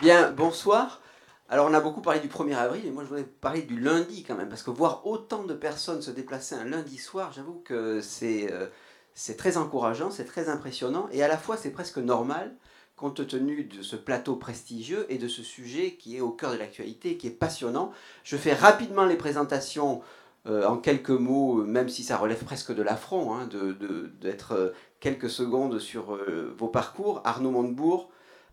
[0.00, 1.02] Bien, bonsoir.
[1.50, 4.22] Alors on a beaucoup parlé du 1er avril et moi je voudrais parler du lundi
[4.22, 8.00] quand même, parce que voir autant de personnes se déplacer un lundi soir, j'avoue que
[8.00, 8.66] c'est euh,
[9.12, 12.56] c'est très encourageant, c'est très impressionnant et à la fois c'est presque normal
[12.96, 16.56] compte tenu de ce plateau prestigieux et de ce sujet qui est au cœur de
[16.56, 17.92] l'actualité, qui est passionnant.
[18.24, 20.00] Je fais rapidement les présentations
[20.46, 23.50] euh, en quelques mots, même si ça relève presque de l'affront, hein,
[24.20, 24.70] d'être euh,
[25.00, 26.18] quelques secondes sur
[26.56, 27.20] vos parcours.
[27.24, 28.10] Arnaud Montebourg,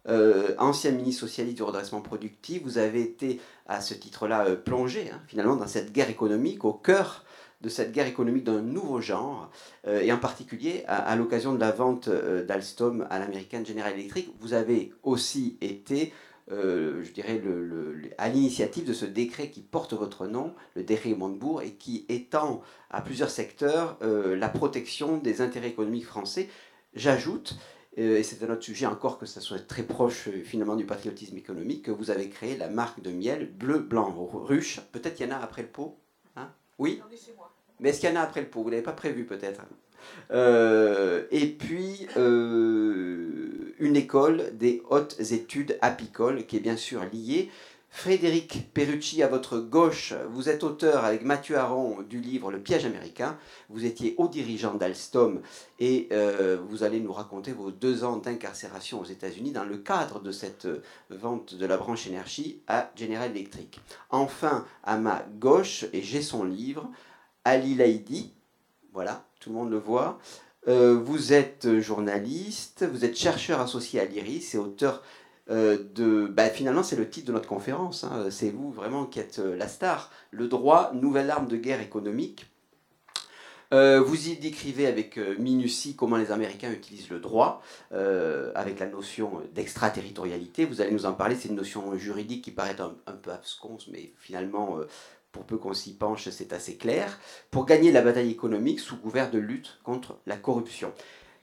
[0.09, 5.11] euh, ancien ministre socialiste du redressement productif, vous avez été à ce titre-là euh, plongé
[5.11, 7.25] hein, finalement dans cette guerre économique, au cœur
[7.59, 9.51] de cette guerre économique d'un nouveau genre,
[9.85, 14.53] euh, et en particulier à, l'occasion de la vente d'Alstom à l'américaine General Electric, vous
[14.53, 16.13] avez aussi été,
[16.51, 17.41] je dirais,
[18.19, 22.61] à l'initiative de ce décret qui porte votre nom, le décret Montebourg, et qui étend
[22.91, 26.49] à plusieurs secteurs la protection des intérêts économiques français.
[26.93, 27.57] J'ajoute
[27.97, 31.35] et c'est un autre sujet encore que ça soit très proche euh, finalement du patriotisme
[31.35, 34.79] économique, que vous avez créé la marque de miel bleu, blanc, ruche.
[34.91, 35.97] Peut-être qu'il y en a après le pot
[36.35, 36.49] hein?
[36.77, 37.01] Oui?
[37.79, 38.61] Mais est-ce qu'il y en a après le pot?
[38.61, 39.61] Vous ne l'avez pas prévu peut-être.
[40.31, 47.49] Euh, Et puis, une école des hautes études apicoles qui est bien sûr liée
[47.89, 52.85] Frédéric Perrucci, à votre gauche, vous êtes auteur avec Mathieu Aron du livre Le piège
[52.85, 53.37] américain.
[53.69, 55.41] Vous étiez haut dirigeant d'Alstom
[55.79, 60.19] et euh, vous allez nous raconter vos deux ans d'incarcération aux États-Unis dans le cadre
[60.19, 63.79] de cette euh, vente de la branche énergie à General Electric.
[64.09, 66.89] Enfin, à ma gauche, et j'ai son livre,
[67.45, 68.33] Ali Laïdi,
[68.93, 70.19] voilà, tout le monde le voit.
[70.67, 75.01] Euh, vous êtes journaliste, vous êtes chercheur associé à l'IRIS et auteur
[75.49, 78.03] euh, bah, finalement, c'est le titre de notre conférence.
[78.03, 78.27] Hein.
[78.29, 80.11] C'est vous vraiment qui êtes euh, la star.
[80.31, 82.47] Le droit, nouvelle arme de guerre économique.
[83.73, 89.41] Euh, vous y décrivez avec minutie comment les Américains utilisent le droit, avec la notion
[89.53, 90.63] d'extraterritorialité.
[90.63, 93.89] Vous allez nous en parler, c'est une notion juridique qui paraît un, un peu absconce,
[93.89, 94.79] mais finalement,
[95.33, 97.19] pour peu qu'on s'y penche, c'est assez clair,
[97.51, 100.93] pour gagner la bataille économique sous couvert de lutte contre la corruption.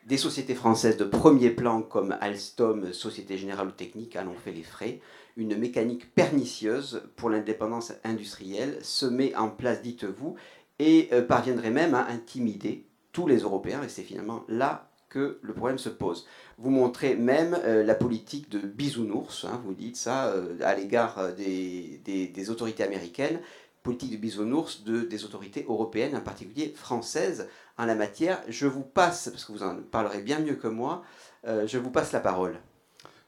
[0.06, 4.52] Des sociétés françaises de premier plan comme Alstom, Société Générale ou Technique en ont fait
[4.52, 5.00] les frais.
[5.38, 10.34] Une mécanique pernicieuse pour l'indépendance industrielle se met en place, dites-vous,
[10.78, 13.82] et euh, parviendrait même à intimider tous les Européens.
[13.82, 16.26] Et c'est finalement là que le problème se pose.
[16.58, 21.32] Vous montrez même euh, la politique de bisounours, hein, vous dites ça, euh, à l'égard
[21.34, 23.40] des, autorités américaines,
[23.82, 27.48] politique de bisounours de, des autorités européennes, en particulier françaises,
[27.78, 28.40] en la matière.
[28.48, 31.02] Je vous passe, parce que vous en parlerez bien mieux que moi,
[31.46, 32.58] euh, je vous passe la parole.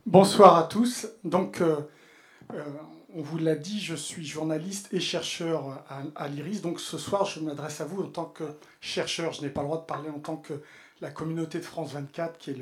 [0.06, 1.08] Bonsoir à tous.
[1.24, 1.80] Donc, euh,
[2.54, 2.64] euh,
[3.14, 5.84] on vous l'a dit, je suis journaliste et chercheur
[6.14, 6.60] à, l'IRIS.
[6.62, 8.44] Donc, ce soir, je m'adresse à vous en tant que
[8.80, 9.32] chercheur.
[9.32, 10.54] Je n'ai pas le droit de parler en tant que
[11.00, 12.56] la communauté de France 24, qui est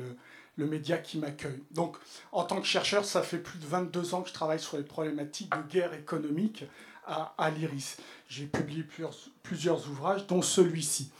[0.57, 1.61] le, média qui m'accueille.
[1.71, 1.97] Donc,
[2.31, 4.83] en tant que chercheur, ça fait plus de 22 ans que je travaille sur les
[4.83, 6.63] problématiques de guerre économique
[7.05, 7.97] à, à l'IRIS.
[8.29, 9.13] J'ai publié plusieurs,
[9.43, 11.11] plusieurs ouvrages, dont celui-ci.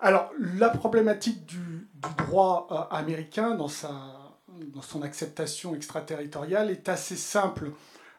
[0.00, 1.88] Alors, la problématique du,
[2.18, 7.72] droit euh, américain dans, son acceptation extraterritoriale est assez simple.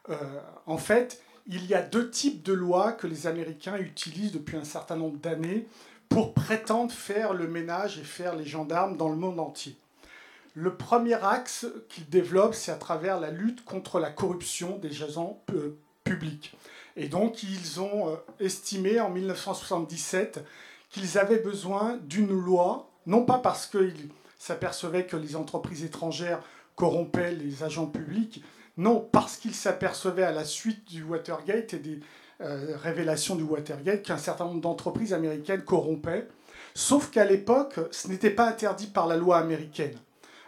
[0.09, 0.15] Euh,
[0.65, 4.65] en fait, il y a deux types de lois que les Américains utilisent depuis un
[4.65, 5.67] certain nombre d'années
[6.09, 9.77] pour prétendre faire le ménage et faire les gendarmes dans le monde entier.
[10.55, 15.41] Le premier axe qu'ils développent, c'est à travers la lutte contre la corruption des agents
[15.53, 16.57] euh, publics.
[16.97, 20.43] Et donc, ils ont estimé en 1977
[20.89, 26.41] qu'ils avaient besoin d'une loi, non pas parce qu'ils s'apercevaient que les entreprises étrangères
[26.75, 28.43] corrompaient les agents publics,
[28.79, 31.99] non, parce qu'ils s'apercevaient à la suite du Watergate et des
[32.39, 36.29] euh, révélations du Watergate qu'un certain nombre d'entreprises américaines corrompaient.
[36.73, 39.97] Sauf qu'à l'époque, ce n'était pas interdit par la loi américaine.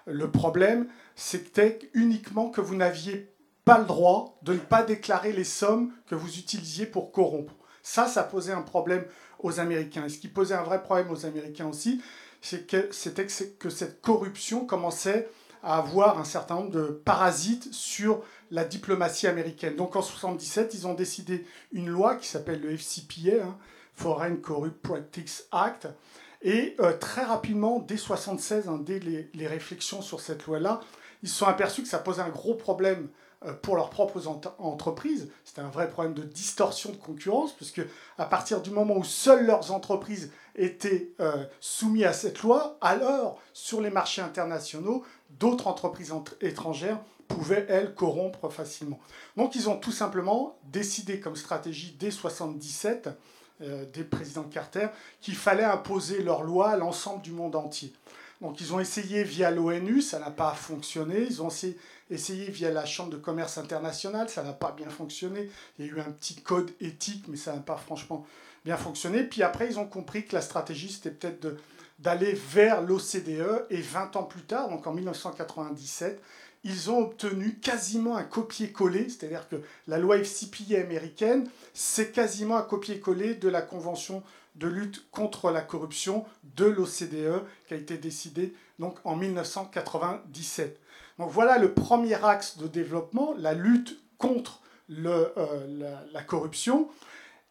[0.06, 3.30] Le problème, c'était uniquement que vous n'aviez
[3.66, 7.54] pas le droit de ne pas déclarer les sommes que vous utilisiez pour corrompre.
[7.84, 9.04] Ça, ça posait un problème
[9.44, 10.06] aux Américains.
[10.06, 12.02] Et ce qui posait un vrai problème aux Américains aussi,
[12.42, 15.30] c'est que, c'était que cette corruption commençait
[15.64, 19.76] à avoir un certain nombre de parasites sur la diplomatie américaine.
[19.76, 23.58] Donc en 1977, ils ont décidé une loi qui s'appelle le FCPA, hein,
[23.96, 25.88] Foreign Corrupt Practice Act.
[26.42, 30.82] Et euh, très rapidement, dès 1976, hein, dès les, les, réflexions sur cette loi-là,
[31.22, 33.10] ils se sont aperçus que ça posait un gros problème
[33.62, 34.28] pour leurs propres
[34.60, 35.30] entreprises.
[35.46, 37.82] C'était un vrai problème de distorsion de concurrence, puisque
[38.18, 43.40] à partir du moment où seules leurs entreprises étaient euh, soumises à cette loi, alors
[43.54, 49.00] sur les marchés internationaux, d'autres entreprises étrangères pouvaient, elles, corrompre facilement.
[49.38, 53.10] Donc ils ont tout simplement décidé comme stratégie dès 1977,
[53.62, 54.88] euh, des présidents Carter,
[55.20, 57.94] qu'il fallait imposer leur loi à l'ensemble du monde entier.
[58.42, 61.22] Donc ils ont essayé via l'ONU, ça n'a pas fonctionné.
[61.22, 61.78] Ils ont essayé
[62.12, 65.50] essayé via la Chambre de commerce internationale, ça n'a pas bien fonctionné.
[65.80, 68.26] Il y a eu un petit code éthique, mais ça n'a pas franchement
[68.66, 69.24] bien fonctionné.
[69.24, 71.58] Puis après, ils ont compris que la stratégie, c'était peut-être
[72.00, 73.66] d'aller vers l'OCDE.
[73.70, 76.22] Et 20 ans plus tard, donc en 1997,
[76.64, 79.56] ils ont obtenu quasiment un copier-coller, c'est-à-dire que
[79.88, 84.22] la loi FCPA américaine, c'est quasiment un copier-coller de la Convention
[84.56, 86.26] de lutte contre la corruption
[86.56, 90.80] de l'OCDE qui a été décidée donc, en 1997.
[91.22, 94.60] Donc voilà le premier axe de développement, la lutte contre
[94.90, 96.90] euh, la, corruption.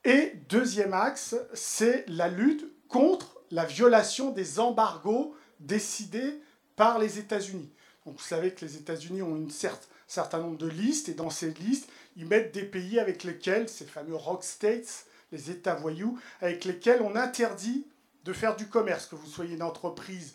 [0.05, 6.43] Et deuxième axe, c'est la lutte contre la violation des embargos décidés
[6.75, 7.71] par les États-Unis.
[8.07, 9.71] vous savez que les États-Unis ont un
[10.09, 13.85] certain nombre de listes, et dans ces listes, ils mettent des pays avec lesquels, ces
[13.85, 17.87] fameux rock states, les États voyous, avec lesquels on interdit
[18.25, 20.35] de faire du commerce, que vous soyez une entreprise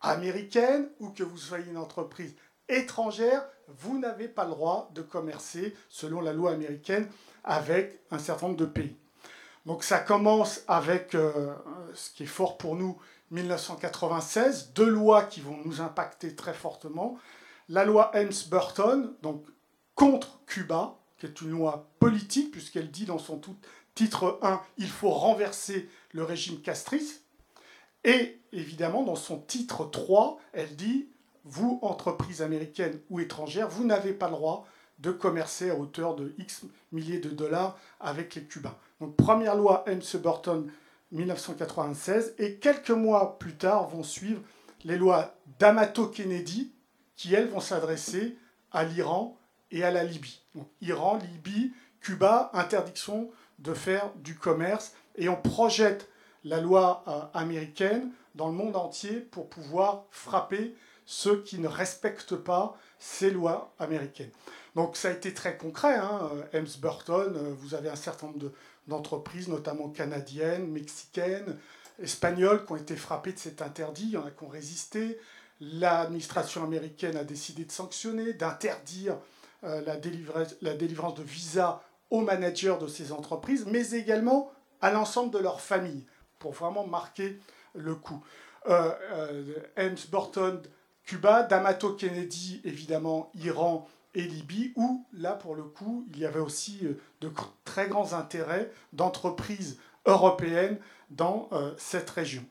[0.00, 2.34] américaine ou que vous soyez une entreprise
[2.68, 7.08] étrangère, vous n'avez pas le droit de commercer, selon la loi américaine,
[7.44, 8.96] avec un certain nombre de pays.
[9.66, 11.54] Donc ça commence avec, euh,
[11.94, 12.98] ce qui est fort pour nous,
[13.30, 17.16] 1996, deux lois qui vont nous impacter très fortement.
[17.68, 19.46] La loi Helms-Burton, donc
[19.94, 23.56] contre Cuba, qui est une loi politique, puisqu'elle dit dans son tout
[23.94, 27.22] titre 1, il faut renverser le régime castrice.
[28.04, 31.08] Et évidemment, dans son titre 3, elle dit,
[31.44, 34.66] vous, entreprise américaine ou étrangère, vous n'avez pas le droit
[34.98, 36.62] de commercer à hauteur de X
[36.92, 38.76] milliers de dollars avec les Cubains.
[39.00, 40.18] Donc première loi M.C.
[40.18, 40.70] Burton
[41.10, 44.40] 1996, et quelques mois plus tard vont suivre
[44.84, 46.72] les lois d'Amato Kennedy,
[47.16, 48.36] qui elles vont s'adresser
[48.70, 49.36] à l'Iran
[49.70, 50.40] et à la Libye.
[50.54, 56.08] Donc Iran, Libye, Cuba, interdiction de faire du commerce, et on projette
[56.44, 62.36] la loi euh, américaine dans le monde entier pour pouvoir frapper ceux qui ne respectent
[62.36, 64.30] pas ces lois américaines.
[64.74, 65.96] Donc ça a été très concret.
[65.96, 66.30] Hein.
[66.52, 68.52] Helms Burton, euh, vous avez un certain nombre
[68.86, 71.58] d'entreprises, notamment canadiennes, mexicaines,
[71.98, 74.04] espagnoles, qui ont été frappées de cet interdit.
[74.04, 75.18] Il y en a qui ont résisté.
[75.60, 79.18] L'administration américaine a décidé de sanctionner, d'interdire
[79.64, 84.50] euh, la, délivrance de visas aux managers de ces entreprises, mais également
[84.80, 86.04] à l'ensemble de leur famille,
[86.38, 87.38] pour vraiment marquer
[87.74, 88.24] le coup.
[88.68, 88.92] Euh,
[89.76, 89.98] euh
[91.04, 96.40] Cuba, D'Amato Kennedy, évidemment, Iran et Libye, où là, pour le coup, il y avait
[96.40, 97.30] aussi euh, de
[97.64, 100.78] très grands intérêts d'entreprises européennes
[101.10, 102.44] dans euh, cette région.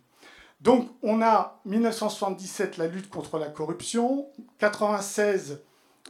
[0.59, 4.27] Donc, on a 1977 la lutte contre la corruption,
[4.59, 5.61] 96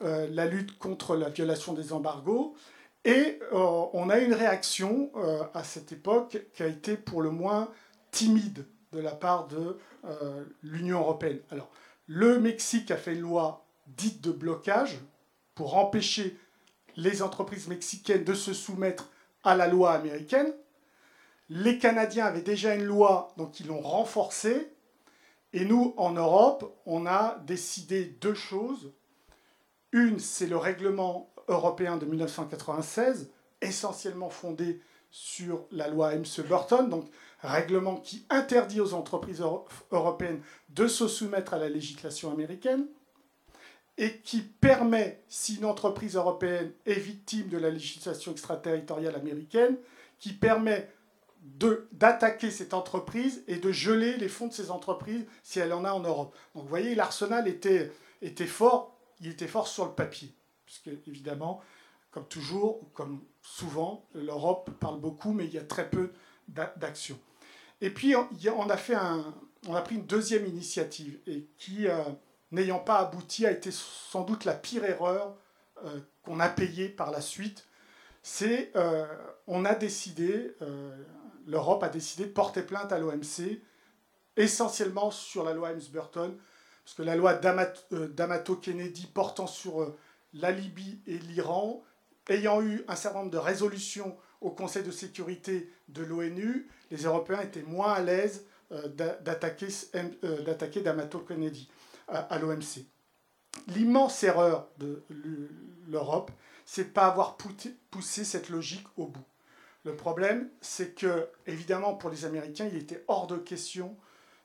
[0.03, 2.55] euh, la lutte contre la violation des embargos,
[3.03, 5.09] et on a une réaction
[5.55, 7.71] à cette époque qui a été pour le moins
[8.11, 9.79] timide de la part de
[10.61, 11.39] l'Union européenne.
[11.49, 11.71] Alors,
[12.13, 14.99] le Mexique a fait une loi dite de blocage
[15.55, 16.37] pour empêcher
[16.97, 19.09] les entreprises mexicaines de se soumettre
[19.45, 20.53] à la loi américaine.
[21.47, 24.73] Les Canadiens avaient déjà une loi, donc ils l'ont renforcée.
[25.53, 28.91] Et nous, en Europe, on a décidé deux choses.
[29.93, 33.31] Une, c'est le règlement européen de 1996,
[33.61, 34.81] essentiellement fondé
[35.11, 36.89] sur la loi MC Burton,
[37.41, 39.43] règlement qui interdit aux entreprises
[39.91, 42.87] européennes de se soumettre à la législation américaine
[43.97, 49.77] et qui permet, si une entreprise européenne est victime de la législation extraterritoriale américaine,
[50.17, 50.89] qui permet
[51.91, 55.91] d'attaquer cette entreprise et de geler les fonds de ces entreprises si elle en a
[55.91, 56.35] en Europe.
[56.53, 60.33] Donc vous voyez, l'arsenal était, était fort, il était fort sur le papier,
[60.65, 61.61] puisque évidemment,
[62.11, 66.11] comme toujours, comme souvent, l'Europe parle beaucoup, mais il y a très peu
[66.47, 67.19] d'actions.
[67.81, 69.33] Et puis, on a, fait un,
[69.67, 72.03] on a pris une deuxième initiative, et qui, euh,
[72.51, 75.35] n'ayant pas abouti, a été sans doute la pire erreur
[75.83, 77.65] euh, qu'on a payée par la suite.
[78.21, 79.05] C'est, euh,
[79.47, 80.55] on a décidé,
[81.47, 83.59] l'Europe a décidé de porter plainte à l'OMC,
[84.37, 86.37] essentiellement sur la loi Helms-Burton,
[86.85, 89.95] parce que la loi d'Amato-Kennedy portant sur
[90.33, 91.83] la Libye et l'Iran,
[92.29, 97.41] ayant eu un certain nombre de résolutions au Conseil de sécurité de l'ONU, les Européens
[97.41, 101.69] étaient moins à l'aise euh, euh, d'attaquer D'Amato Kennedy
[102.07, 102.85] à, l'OMC.
[103.67, 105.03] L'immense erreur de
[105.87, 106.31] l'Europe,
[106.65, 109.23] c'est pas avoir poussé cette logique au bout.
[109.83, 113.95] Le problème, c'est que, évidemment, pour les Américains, il était hors de question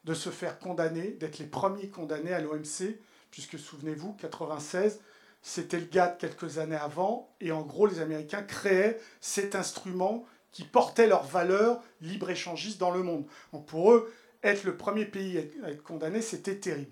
[0.04, 2.98] de se faire condamner, d'être les premiers condamnés à l'OMC,
[3.30, 5.00] puisque souvenez-vous, 96,
[5.46, 10.64] c'était le de quelques années avant, et en gros, les Américains créaient cet instrument qui
[10.64, 13.26] portait leurs valeurs libre-échangistes dans le monde.
[13.52, 14.12] Donc pour eux,
[14.42, 16.90] être le premier pays à être condamné, c'était terrible.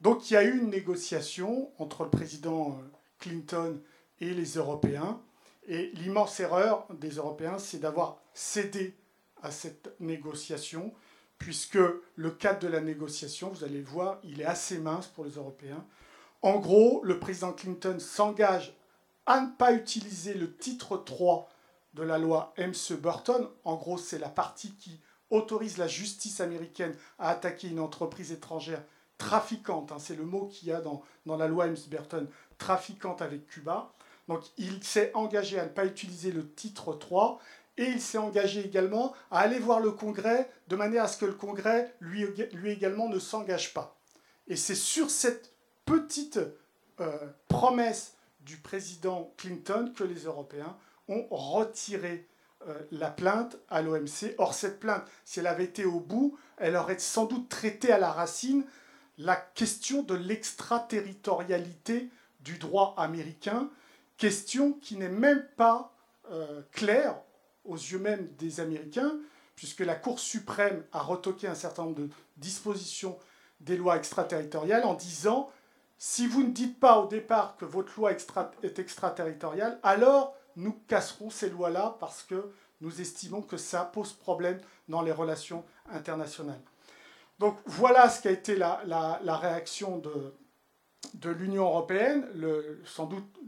[0.00, 2.88] Donc il y a eu une négociation entre le président euh,
[3.18, 3.78] Clinton
[4.18, 5.20] et les Européens.
[5.68, 8.96] Et l'immense erreur des Européens, c'est d'avoir cédé
[9.42, 10.94] à cette négociation,
[11.36, 11.78] puisque
[12.16, 15.32] le cadre de la négociation, vous allez le voir, il est assez mince pour les
[15.32, 15.84] Européens.
[16.42, 18.74] En gros, le président Clinton s'engage
[19.26, 21.48] à ne pas utiliser le titre 3
[21.94, 23.48] de la loi Ems-Burton.
[23.64, 28.82] En gros, c'est la partie qui autorise la justice américaine à attaquer une entreprise étrangère
[29.18, 33.46] trafiquante, hein, c'est le mot qu'il y a dans, dans la loi Ems-Burton, trafiquante avec
[33.46, 33.92] Cuba.
[34.28, 37.38] Donc il s'est engagé à ne pas utiliser le titre 3
[37.76, 41.26] et il s'est engagé également à aller voir le Congrès de manière à ce que
[41.26, 43.96] le Congrès, lui, lui également, ne s'engage pas.
[44.48, 45.49] Et c'est sur cette
[45.90, 46.38] petite
[47.00, 47.18] euh,
[47.48, 50.76] promesse du président Clinton que les Européens
[51.08, 52.28] ont retiré
[52.68, 54.36] euh, la plainte à l'OMC.
[54.38, 57.98] Or, cette plainte, si elle avait été au bout, elle aurait sans doute traité à
[57.98, 58.64] la racine
[59.18, 63.68] la question de l'extraterritorialité du droit américain,
[64.16, 65.92] question qui n'est même pas
[66.30, 67.16] euh, claire
[67.64, 69.18] aux yeux même des Américains,
[69.56, 73.18] puisque la Cour suprême a retoqué un certain nombre de dispositions
[73.58, 75.50] des lois extraterritoriales en disant
[76.02, 81.28] si vous ne dites pas au départ que votre loi est extraterritoriale, alors nous casserons
[81.28, 86.62] ces lois-là parce que nous estimons que ça pose problème dans les relations internationales.
[87.38, 90.34] Donc voilà ce qui a été la, réaction de,
[91.12, 92.26] de l'Union européenne,
[92.86, 93.38] sans doute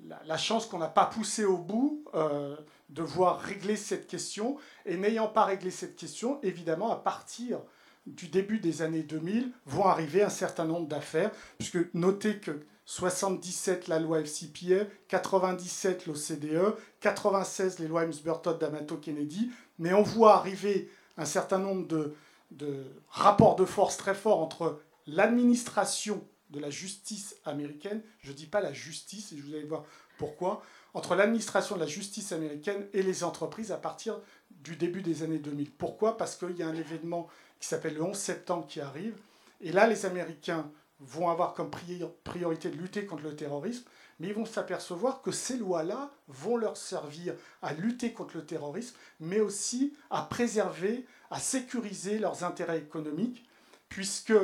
[0.00, 2.56] la, chance qu'on n'a pas poussé au bout euh,
[2.88, 7.60] de voir régler cette question, et n'ayant pas réglé cette question, évidemment, à partir
[8.06, 13.88] du début des années 2000, vont arriver un certain nombre d'affaires, puisque notez que 77
[13.88, 20.90] la loi FCPA, 97 l'OCDE, 96 les lois Burton d'Amato Kennedy, mais on voit arriver
[21.16, 22.14] un certain nombre de,
[22.50, 28.46] de rapport de force très fort entre l'administration de la justice américaine, je ne dis
[28.46, 29.84] pas la justice, et je vous allez voir
[30.18, 34.20] pourquoi, entre l'administration de la justice américaine et les entreprises à partir
[34.50, 35.70] du début des années 2000.
[35.72, 36.16] Pourquoi?
[36.16, 37.28] Parce qu'il y a un événement
[37.64, 39.16] qui s'appelle le 11 septembre qui arrive,
[39.62, 43.84] et là les Américains vont avoir comme priorité de lutter contre le terrorisme,
[44.20, 48.94] mais ils vont s'apercevoir que ces lois-là vont leur servir à lutter contre le terrorisme,
[49.18, 53.48] mais aussi à préserver, à sécuriser leurs intérêts économiques,
[53.88, 54.34] puisque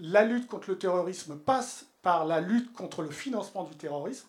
[0.00, 4.26] la lutte contre le terrorisme passe par la lutte contre le financement du terrorisme.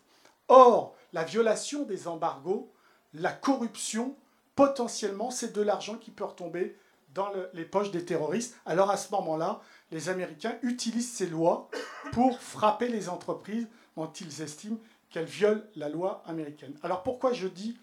[0.50, 2.72] Or, la violation des embargos,
[3.16, 4.16] la corruption,
[4.54, 6.78] potentiellement, c'est de l'argent qui peut retomber
[7.14, 8.56] dans les poches des terroristes.
[8.66, 9.62] Alors à ce moment-là,
[9.92, 11.70] les Américains utilisent ces lois
[12.12, 14.78] pour frapper les entreprises dont ils estiment
[15.10, 16.78] qu'elles violent la loi américaine.
[16.84, 17.78] Alors pourquoi je dis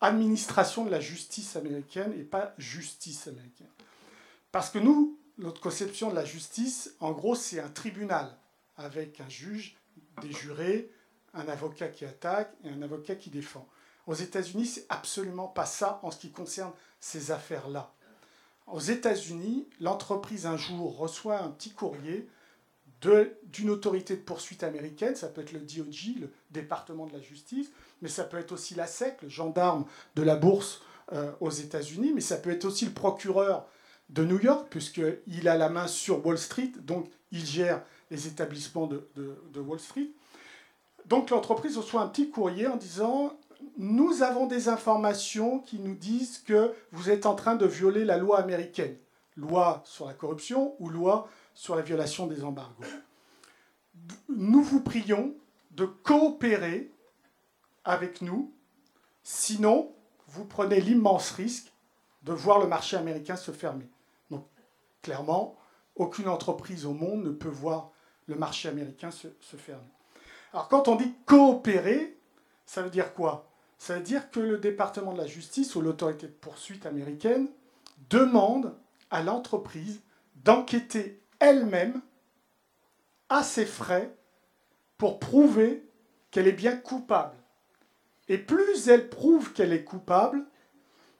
[0.00, 3.68] administration de la justice américaine et pas justice américaine?
[4.50, 8.36] Parce que nous, notre conception de la justice, en gros, c'est un tribunal
[8.76, 9.76] avec un juge,
[10.20, 10.90] des jurés,
[11.34, 13.66] un avocat qui attaque et un avocat qui défend.
[14.06, 17.92] Aux États-Unis, c'est absolument pas ça en ce qui concerne ces affaires-là.
[18.72, 22.26] Aux États-Unis, l'entreprise un jour reçoit un petit courrier
[23.44, 27.70] d'une autorité de poursuite américaine, ça peut être le DOJ, le département de la justice,
[28.00, 30.80] mais ça peut être aussi la SEC, le gendarme de la bourse
[31.12, 33.66] euh, aux États-Unis, mais ça peut être aussi le procureur
[34.08, 38.86] de New York, puisqu'il a la main sur Wall Street, donc il gère les établissements
[38.86, 40.12] de, de Wall Street.
[41.04, 43.38] Donc l'entreprise reçoit un petit courrier en disant
[43.78, 48.16] nous avons des informations qui nous disent que vous êtes en train de violer la
[48.16, 48.96] loi américaine,
[49.36, 52.84] loi sur la corruption ou loi sur la violation des embargos.
[54.28, 55.34] Nous vous prions
[55.72, 56.90] de coopérer
[57.84, 58.52] avec nous,
[59.22, 59.92] sinon
[60.28, 61.72] vous prenez l'immense risque
[62.22, 63.88] de voir le marché américain se fermer.
[64.30, 64.46] Donc
[65.02, 65.56] clairement,
[65.96, 67.90] aucune entreprise au monde ne peut voir
[68.26, 69.82] le marché américain se, fermer.
[70.52, 72.16] Alors quand on dit coopérer,
[72.64, 73.51] ça veut dire quoi?
[73.82, 77.48] Ça veut dire que le département de la justice ou l'autorité de poursuite américaine
[78.10, 78.76] demande
[79.10, 80.02] à l'entreprise
[80.36, 82.00] d'enquêter elle-même
[83.28, 84.14] à ses frais
[84.98, 85.84] pour prouver
[86.30, 87.34] qu'elle est bien coupable.
[88.28, 90.44] Et plus elle prouve qu'elle est coupable,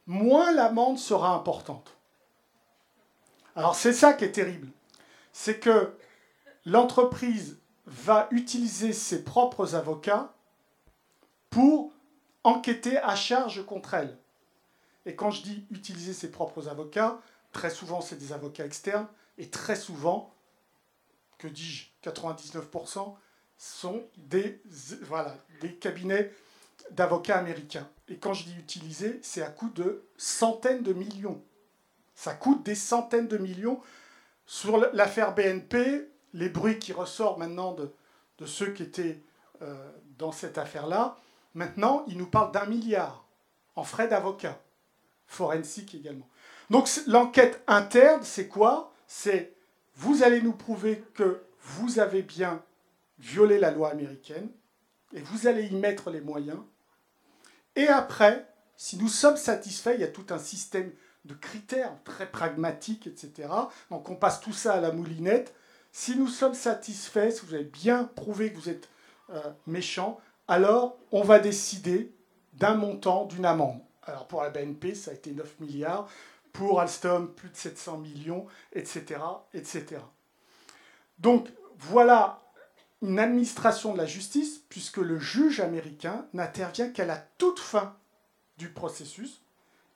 [0.06, 1.96] moins l'amende sera importante.
[3.56, 4.68] Alors c'est ça qui est terrible.
[5.32, 5.96] C'est que
[6.64, 10.32] l'entreprise va utiliser ses propres avocats
[11.50, 11.92] pour
[12.44, 14.16] enquêter à charge contre elle.
[15.06, 17.20] Et quand je dis utiliser ses propres avocats,
[17.52, 19.06] très souvent c'est des avocats externes,
[19.38, 20.32] et très souvent,
[21.38, 23.14] que dis-je, 99%
[23.56, 24.60] sont des,
[25.80, 26.32] cabinets
[26.90, 27.88] d'avocats américains.
[28.08, 31.42] Et quand je dis utiliser, c'est à coût de centaines de millions.
[32.14, 33.80] Ça coûte des centaines de millions.
[34.46, 37.90] Sur l'affaire BNP, les bruits qui ressortent maintenant de,
[38.38, 39.20] de ceux qui étaient
[40.18, 41.16] dans cette affaire-là.
[41.54, 43.26] Maintenant, il nous parle d'un milliard
[43.76, 44.60] en frais d'avocat,
[45.26, 46.28] forensique également.
[46.70, 48.92] Donc l'enquête interne, c'est quoi?
[49.06, 49.54] C'est
[49.94, 52.62] vous allez nous prouver que vous avez bien
[53.18, 54.48] violé la loi américaine
[55.12, 56.60] et vous allez y mettre les moyens.
[57.76, 60.90] Et après, si nous sommes satisfaits, il y a tout un système
[61.24, 63.48] de critères très pragmatiques, etc.
[63.90, 65.54] Donc on passe tout ça à la moulinette.
[65.92, 68.88] Si nous sommes satisfaits, si vous avez bien prouvé que vous êtes
[69.30, 70.20] euh, méchant,
[70.52, 72.14] alors on va décider
[72.52, 73.80] d'un montant, d'une amende.
[74.02, 76.08] Alors pour la BNP, ça a été 9 milliards,
[76.52, 79.20] pour Alstom, plus de 700 millions, etc.
[79.54, 80.02] etc.
[81.18, 82.42] Donc voilà
[83.00, 87.96] une administration de la justice, puisque le juge américain n'intervient qu'à la toute fin
[88.58, 89.42] du processus,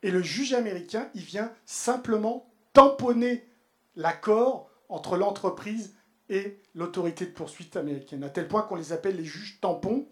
[0.02, 3.46] et le juge américain, il vient simplement tamponner
[3.94, 5.94] l'accord entre l'entreprise
[6.30, 10.08] et l'autorité de poursuite américaine, à tel point qu'on les appelle les juges tampons,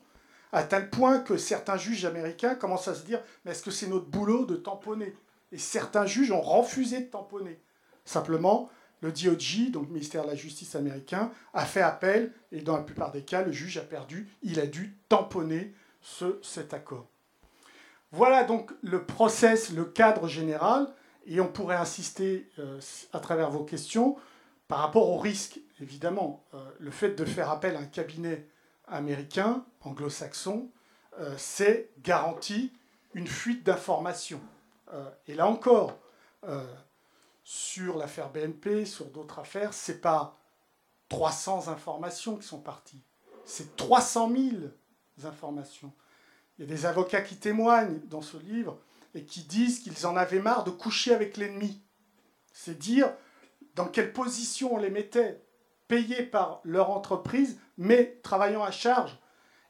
[0.54, 3.88] à tel point que certains juges américains commencent à se dire, mais est-ce que c'est
[3.88, 5.12] notre boulot de tamponner?
[5.50, 7.61] Et certains juges ont refusé de tamponner.
[8.04, 8.70] Simplement,
[9.00, 12.84] le DOJ, donc le ministère de la Justice américain, a fait appel, et dans la
[12.84, 17.08] plupart des cas, le juge a perdu, il a dû tamponner ce, cet accord.
[18.12, 20.87] Voilà donc le process, le cadre général,
[21.26, 22.78] et on pourrait insister euh,
[23.12, 24.16] à travers vos questions
[24.68, 25.58] par rapport au risque.
[25.80, 28.46] Évidemment, euh, le fait de faire appel à un cabinet
[28.94, 30.70] américain, anglo-saxon,
[31.18, 32.72] euh, c'est garanti
[33.14, 34.40] une fuite d'informations.
[35.26, 35.98] et là encore,
[37.44, 40.36] sur l'affaire BNP, sur d'autres affaires, c'est pas
[41.08, 43.02] 300 informations qui sont parties,
[43.44, 44.56] c'est 300 000
[45.24, 45.92] informations.
[46.58, 48.78] Il y a des avocats qui témoignent dans ce livre
[49.14, 51.80] et qui disent qu'ils en avaient marre de coucher avec l'ennemi.
[52.52, 53.12] C'est dire
[53.74, 55.43] dans quelle position on les mettait,
[55.88, 59.18] payés par leur entreprise, mais travaillant à charge.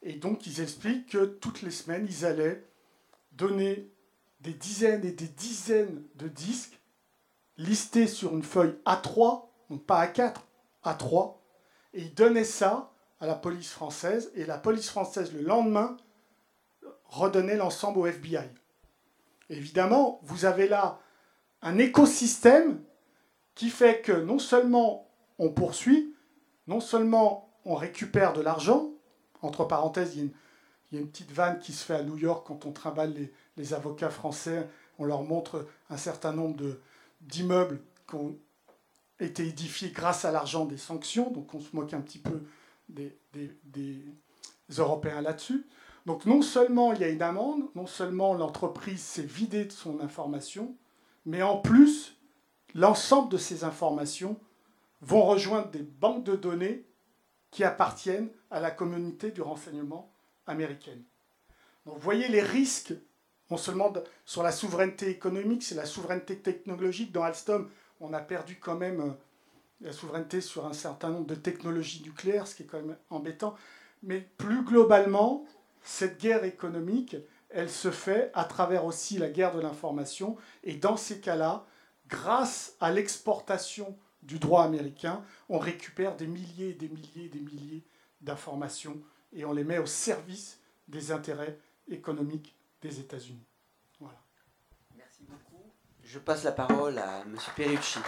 [0.02, 2.64] Et donc ils expliquent que toutes les semaines, ils allaient
[3.32, 3.90] donner
[4.40, 6.78] des dizaines et des dizaines de disques
[7.56, 10.34] listés sur une feuille A3, donc pas A4,
[10.84, 11.34] A3,
[11.94, 15.96] et ils donnaient ça à la police française, et la police française, le lendemain,
[17.04, 18.50] redonner l'ensemble au FBI.
[19.48, 21.00] Évidemment, vous avez là
[21.62, 22.82] un écosystème
[23.54, 26.14] qui fait que non seulement on poursuit,
[26.66, 28.90] non seulement on récupère de l'argent,
[29.42, 30.30] entre parenthèses, il
[30.92, 33.14] y, a une, petite vanne qui se fait à New York quand on trimballe
[33.56, 34.68] les, avocats français,
[34.98, 36.78] on leur montre un certain nombre
[37.20, 38.36] d'immeubles qui ont
[39.20, 42.42] été édifiés grâce à l'argent des sanctions, donc on se moque un petit peu
[42.88, 44.04] des
[44.78, 45.66] Européens là-dessus.
[46.06, 50.00] Donc non seulement il y a une amende, non seulement l'entreprise s'est vidée de son
[50.00, 50.76] information,
[51.24, 52.16] mais en plus,
[52.74, 54.38] l'ensemble de ces informations
[55.00, 56.86] vont rejoindre des banques de données
[57.50, 60.12] qui appartiennent à la communauté du renseignement
[60.46, 61.02] américaine.
[61.86, 62.94] Donc vous voyez les risques,
[63.50, 63.92] non seulement
[64.24, 67.12] sur la souveraineté économique, c'est la souveraineté technologique.
[67.12, 69.10] Dans Alstom, on a perdu quand même euh,
[69.80, 73.54] la souveraineté sur un certain nombre de technologies nucléaires, ce qui est quand même embêtant.
[74.02, 75.44] Mais plus globalement,
[75.82, 77.16] cette guerre économique,
[77.50, 80.36] elle se fait à travers aussi la guerre de l'information.
[80.64, 81.66] Et dans ces cas-là,
[82.08, 87.40] grâce à l'exportation du droit américain, on récupère des milliers et des milliers et des
[87.40, 87.84] milliers
[88.20, 89.00] d'informations
[89.32, 91.58] et on les met au service des intérêts
[91.88, 93.46] économiques des États-Unis.
[94.00, 94.18] Voilà.
[94.96, 95.62] Merci beaucoup.
[96.02, 97.36] Je passe la parole à M.
[97.56, 97.98] Perucci.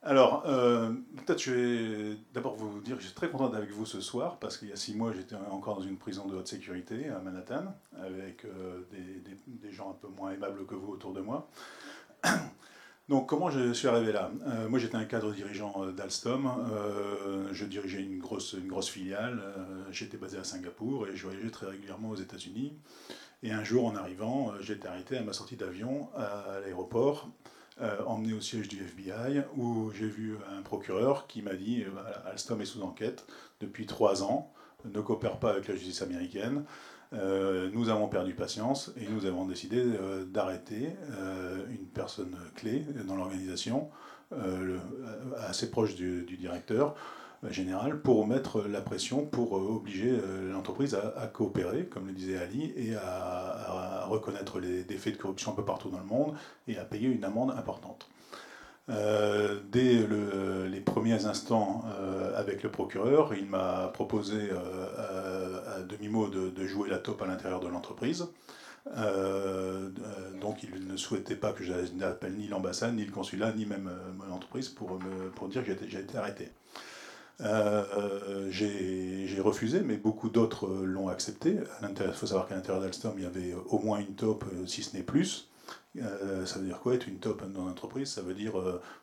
[0.00, 3.72] Alors, euh, peut-être je vais d'abord vous dire que je suis très content d'être avec
[3.72, 6.36] vous ce soir, parce qu'il y a six mois, j'étais encore dans une prison de
[6.36, 8.84] haute sécurité à Manhattan, avec euh,
[9.46, 11.50] des, gens un peu moins aimables que vous autour de moi.
[13.08, 14.30] Donc, comment je suis arrivé là?
[14.46, 16.50] Euh, Moi, j'étais un cadre dirigeant d'Alstom.
[17.52, 18.54] je dirigeais une grosse,
[18.90, 19.42] filiale.
[19.90, 22.74] j'étais basé à Singapour et je voyageais très régulièrement aux États-Unis.
[23.42, 27.30] Et un jour, en arrivant, j'ai été arrêté à ma sortie d'avion à l'aéroport
[27.80, 32.28] euh, emmené au siège du FBI, où j'ai vu un procureur qui m'a dit euh,
[32.28, 33.24] Alstom est sous enquête
[33.60, 34.52] depuis trois ans,
[34.84, 36.64] ne coopère pas avec la justice américaine.
[37.14, 39.82] Euh, nous avons perdu patience et nous avons décidé
[40.26, 40.90] d'arrêter
[41.70, 43.88] une personne clé dans l'organisation,
[45.38, 46.94] assez proche du directeur,
[47.44, 52.12] euh, général pour mettre la pression, pour euh, obliger euh, l'entreprise à, coopérer, comme le
[52.12, 56.04] disait Ali, et à, reconnaître les, des faits de corruption un peu partout dans le
[56.04, 56.34] monde
[56.66, 58.08] et à payer une amende importante.
[58.88, 60.06] Dès
[60.70, 61.84] les premiers instants
[62.36, 67.68] avec le procureur, il m'a proposé à demi-mot de, jouer la taupe à l'intérieur de
[67.68, 68.26] l'entreprise.
[70.40, 74.34] donc il ne souhaitait pas que j'appelle ni l'ambassade, ni le consulat, ni même mon
[74.34, 76.50] entreprise pour, me, pour dire que j'ai été arrêté.
[78.50, 81.58] j'ai refusé, mais beaucoup d'autres l'ont accepté.
[81.82, 84.96] Il faut savoir qu'à l'intérieur d'Alstom, il y avait au moins une top, si ce
[84.96, 85.48] n'est plus.
[86.46, 88.08] Ça veut dire quoi être une top dans l'entreprise?
[88.10, 88.52] Ça veut dire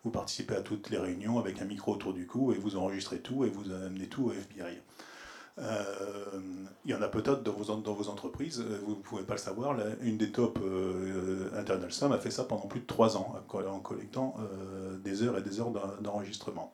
[0.04, 3.20] vous participez à toutes les réunions avec un micro autour du cou et vous enregistrez
[3.20, 4.82] tout et vous amenez tout au FBI.
[5.58, 6.42] Euh,
[6.84, 9.78] il y en a peut-être dans vos, entreprises, euh, vous ne pouvez pas le savoir,
[10.02, 14.36] une des top euh, Internal a fait ça pendant plus de trois ans, en collectant
[14.40, 16.74] euh, des heures et des heures d'enregistrement.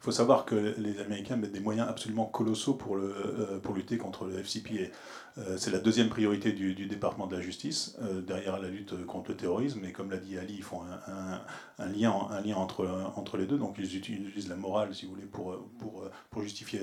[0.00, 3.74] Il faut savoir que les Américains mettent des moyens absolument colossaux pour, le, euh, pour
[3.74, 4.92] lutter contre le FCPA.
[5.38, 9.30] Euh, c'est la deuxième priorité du, département de la justice, euh, derrière la lutte contre
[9.30, 9.84] le terrorisme.
[9.84, 13.58] Et comme l'a dit Ali, ils font un, lien, un lien entre, entre les deux.
[13.58, 16.82] Donc ils utilisent la morale, si vous voulez, pour, pour, pour justifier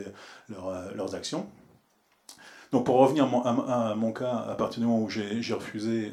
[0.50, 1.48] leurs actions.
[2.74, 6.12] Donc pour revenir à mon, cas, à partir du moment où j'ai refusé,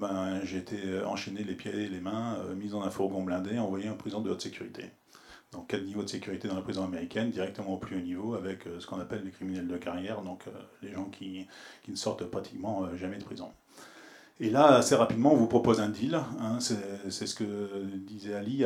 [0.00, 3.90] ben, j'ai été enchaîné les pieds et les mains, mis dans un fourgon blindé, envoyé
[3.90, 4.84] en prison de haute sécurité
[5.52, 8.66] donc quatre niveaux de sécurité dans la prison américaine, directement au plus haut niveau, avec
[8.66, 10.50] euh, ce qu'on appelle les criminels de carrière, donc euh,
[10.82, 11.46] les gens qui,
[11.82, 13.50] qui, ne sortent pratiquement euh, jamais de prison.
[14.38, 16.14] Et là, assez rapidement, on vous propose un deal.
[16.14, 18.64] Hein, c'est ce que disait Ali.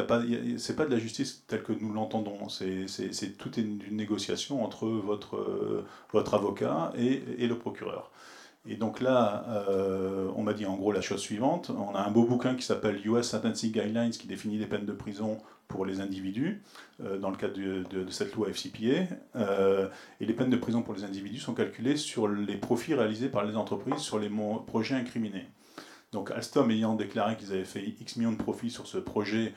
[0.56, 2.48] Ce n'est pas de la justice telle que nous l'entendons.
[2.48, 8.12] C'est toute une, négociation entre votre, votre avocat et, et, le procureur.
[8.68, 9.66] Et donc là,
[10.36, 11.72] on m'a dit en gros la chose suivante.
[11.76, 14.92] On a un beau bouquin qui s'appelle US Sentencing Guidelines qui définit les peines de
[14.92, 15.38] prison
[15.68, 16.62] pour les individus,
[17.02, 19.14] euh, dans le cadre de, cette loi FCPA.
[19.36, 19.88] Euh,
[20.20, 23.44] et les peines de prison pour les individus sont calculées sur les profits réalisés par
[23.44, 24.30] les entreprises sur les
[24.66, 25.46] projets incriminés.
[26.12, 29.52] Donc Alstom ayant déclaré qu'ils avaient fait X millions de profits sur ce projet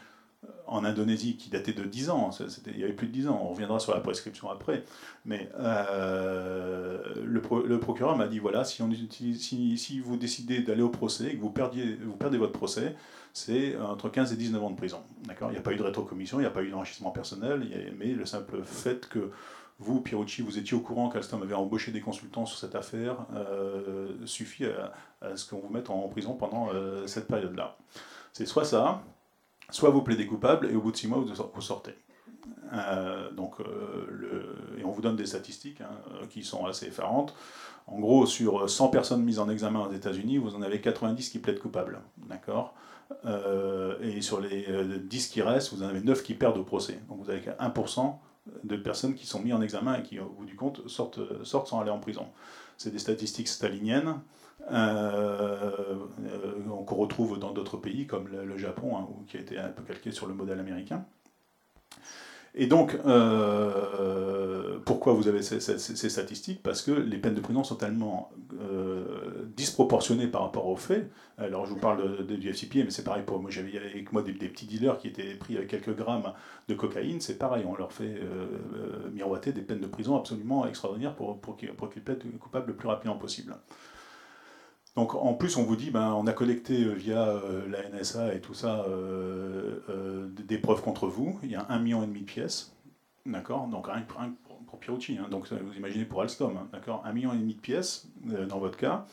[0.67, 2.29] en Indonésie qui datait de 10 ans,
[2.67, 4.83] il y avait plus de 10 ans, on reviendra sur la prescription après,
[5.25, 7.37] mais le,
[7.79, 12.37] procureur m'a dit voilà, si, vous décidez d'aller au procès et que vous, perdiez, perdez
[12.37, 12.95] votre procès,
[13.33, 15.01] c'est entre 15 et 19 ans de prison.
[15.25, 15.49] D'accord?
[15.49, 17.65] Il n'y a pas eu de rétrocommission, il n'y a pas eu d'enrichissement personnel,
[17.97, 19.31] mais le simple fait que
[19.79, 24.09] vous, Pierucci, vous étiez au courant qu'Alstom avait embauché des consultants sur cette affaire euh,
[24.25, 27.77] suffit à, ce qu'on vous mette en prison pendant euh, cette période-là.
[28.33, 29.03] C'est soit ça,
[29.69, 31.95] soit vous plaidez coupable et au bout de six mois, vous sortez.
[32.73, 37.33] Euh, donc, le, et on vous donne des statistiques hein, qui sont assez effarantes.
[37.87, 41.39] En gros, sur 100 personnes mises en examen aux États-Unis, vous en avez 90 qui
[41.39, 42.01] plaident coupables.
[42.17, 42.73] D'accord?
[43.25, 44.67] Euh, et sur les
[44.99, 46.99] 10 euh, qui restent, vous en avez 9 qui perdent au procès.
[47.07, 48.15] Donc vous avez 1%
[48.63, 51.67] de personnes qui sont mises en examen et qui, au bout du compte, sortent, sortent
[51.67, 52.27] sans aller en prison.
[52.77, 54.13] C'est des statistiques staliniennes euh,
[56.85, 60.11] qu'on retrouve dans d'autres pays comme le, Japon, hein, qui a été un peu calqué
[60.11, 61.05] sur le modèle américain.
[62.59, 65.59] Et donc, euh, pourquoi vous avez ces,
[66.09, 66.63] statistiques?
[66.63, 71.07] Parce que les peines de prison sont tellement euh, disproportionnées par rapport aux faits.
[71.37, 73.51] Alors, je vous parle du FCPA, mais c'est pareil pour moi.
[73.51, 76.33] J'avais avec moi des, petits dealers qui étaient pris avec quelques grammes
[76.67, 77.21] de cocaïne.
[77.21, 81.57] C'est pareil, on leur fait euh, miroiter des peines de prison absolument extraordinaires pour, pour
[81.57, 81.69] qu'ils
[82.03, 83.55] plaident coupables le plus rapidement possible.
[84.97, 88.33] Donc en plus, on vous dit, ben, on a collecté euh, via euh, la NSA
[88.33, 91.39] et tout ça euh, des preuves contre vous.
[91.43, 92.75] Il y a un million et demi de pièces,
[93.27, 93.67] d'accord?
[93.67, 94.11] Donc rien, que
[94.65, 95.27] pour Pierucci, hein.
[95.29, 97.03] donc vous imaginez pour Alstom, hein, d'accord?
[97.05, 98.07] Un million et demi de pièces
[98.49, 99.05] dans votre cas.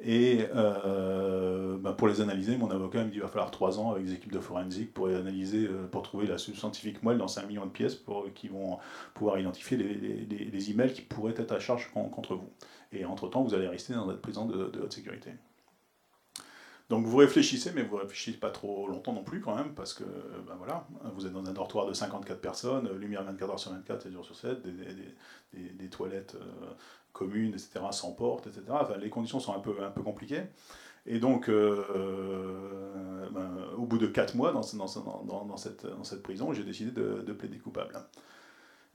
[0.00, 4.04] Et ben, pour les analyser, mon avocat me dit qu'il va falloir trois ans avec
[4.04, 7.70] des équipes de forensique pour analyser, pour trouver la scientifique moelle dans 5 millions de
[7.70, 8.78] pièces pour, qui vont
[9.14, 12.50] pouvoir identifier les, les emails qui pourraient être à charge contre vous.
[12.94, 15.30] Et entre-temps, vous allez rester dans votre prison de, haute sécurité.
[16.90, 20.04] Donc vous réfléchissez, mais vous réfléchissez pas trop longtemps non plus quand même, parce que
[20.46, 24.02] ben voilà, vous êtes dans un dortoir de 54 personnes, lumière 24 heures sur 24,
[24.02, 26.72] 7 jours sur 7, des, toilettes euh,
[27.14, 28.62] communes, etc., sans porte, etc.
[29.00, 30.42] Les conditions sont un peu, un peu compliquées.
[31.06, 37.32] Et donc, euh, ben, au bout de 4 mois dans, cette, prison, j'ai décidé de
[37.32, 37.94] plaider coupable.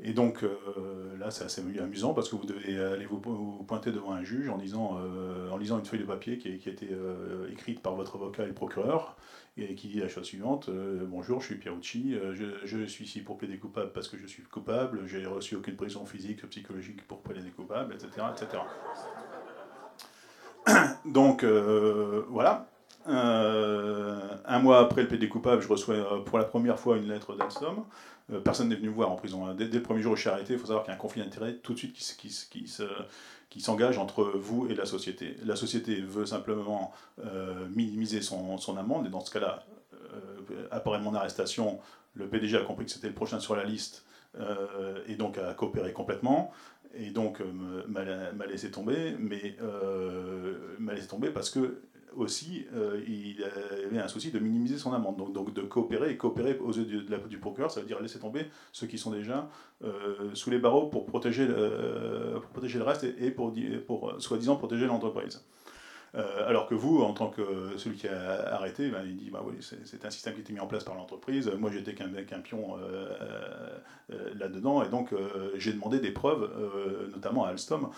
[0.01, 3.19] Et donc euh, là, c'est assez amusant parce que vous devez aller vous,
[3.67, 6.87] pointer devant un juge en, euh, en lisant une feuille de papier qui, a été
[6.91, 9.17] euh, écrite par votre avocat et le procureur
[9.57, 13.57] et qui dit la chose suivante Bonjour, je suis Pierucci, je, suis ici pour plaider
[13.57, 17.93] coupable parce que je suis coupable, j'ai reçu aucune prison physique, psychologique pour plaider coupable,
[17.93, 18.27] etc.
[18.31, 18.63] etc.
[21.05, 22.67] Donc voilà.
[23.05, 27.83] un mois après le plaider coupable, je reçois pour la première fois une lettre d'Alstom
[28.31, 29.45] euh, personne n'est venu me voir en prison.
[29.45, 29.55] Hein.
[29.55, 31.01] Dès, le premier jour où je suis arrêté, il faut savoir qu'il y a un
[31.01, 32.65] conflit d'intérêts tout de suite qui, qui,
[33.49, 35.35] qui s'engage entre vous et la société.
[35.45, 36.91] La société veut simplement
[37.23, 41.79] euh, minimiser son, son, amende, et dans ce cas-là, euh, après mon arrestation,
[42.13, 44.05] le PDG a compris que c'était le prochain sur la liste,
[45.07, 46.51] et donc a coopéré complètement,
[46.93, 47.41] et donc
[47.87, 49.57] m'a laissé tomber, mais
[50.77, 51.81] m'a laissé tomber parce que
[52.15, 52.65] aussi,
[53.07, 53.43] il
[53.85, 57.05] avait un souci de minimiser son amende, donc, donc de coopérer, et coopérer aux yeux
[57.09, 59.49] la, du procureur, ça veut dire laisser tomber ceux qui sont déjà
[60.33, 63.53] sous les barreaux pour protéger, pour protéger le reste et, pour
[64.19, 65.43] soi-disant protéger l'entreprise.
[66.15, 69.43] Euh, alors que vous, en tant que celui qui a arrêté, ben, il dit bah
[69.45, 71.51] oui, c'est un système qui été mis en place par l'entreprise.
[71.59, 73.09] Moi, j'étais qu'un pion euh,
[74.11, 75.13] euh, là-dedans, et donc
[75.55, 76.49] j'ai demandé des preuves,
[77.13, 77.89] notamment à Alstom,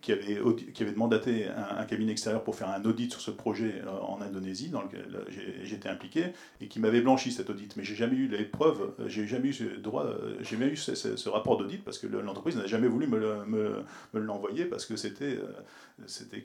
[0.00, 0.38] qui avait,
[0.72, 4.82] qui avait un, cabinet extérieur pour faire un audit sur ce projet en Indonésie, dans
[4.82, 5.24] lequel
[5.62, 6.26] j'étais impliqué,
[6.60, 7.76] et qui m'avait blanchi cet audit.
[7.76, 10.06] Mais j'ai jamais eu les preuves, j'ai jamais eu droit,
[10.40, 14.86] j'ai jamais eu ce, rapport d'audit parce que l'entreprise n'a jamais voulu me l'envoyer parce
[14.86, 15.38] que c'était
[16.06, 16.44] c'était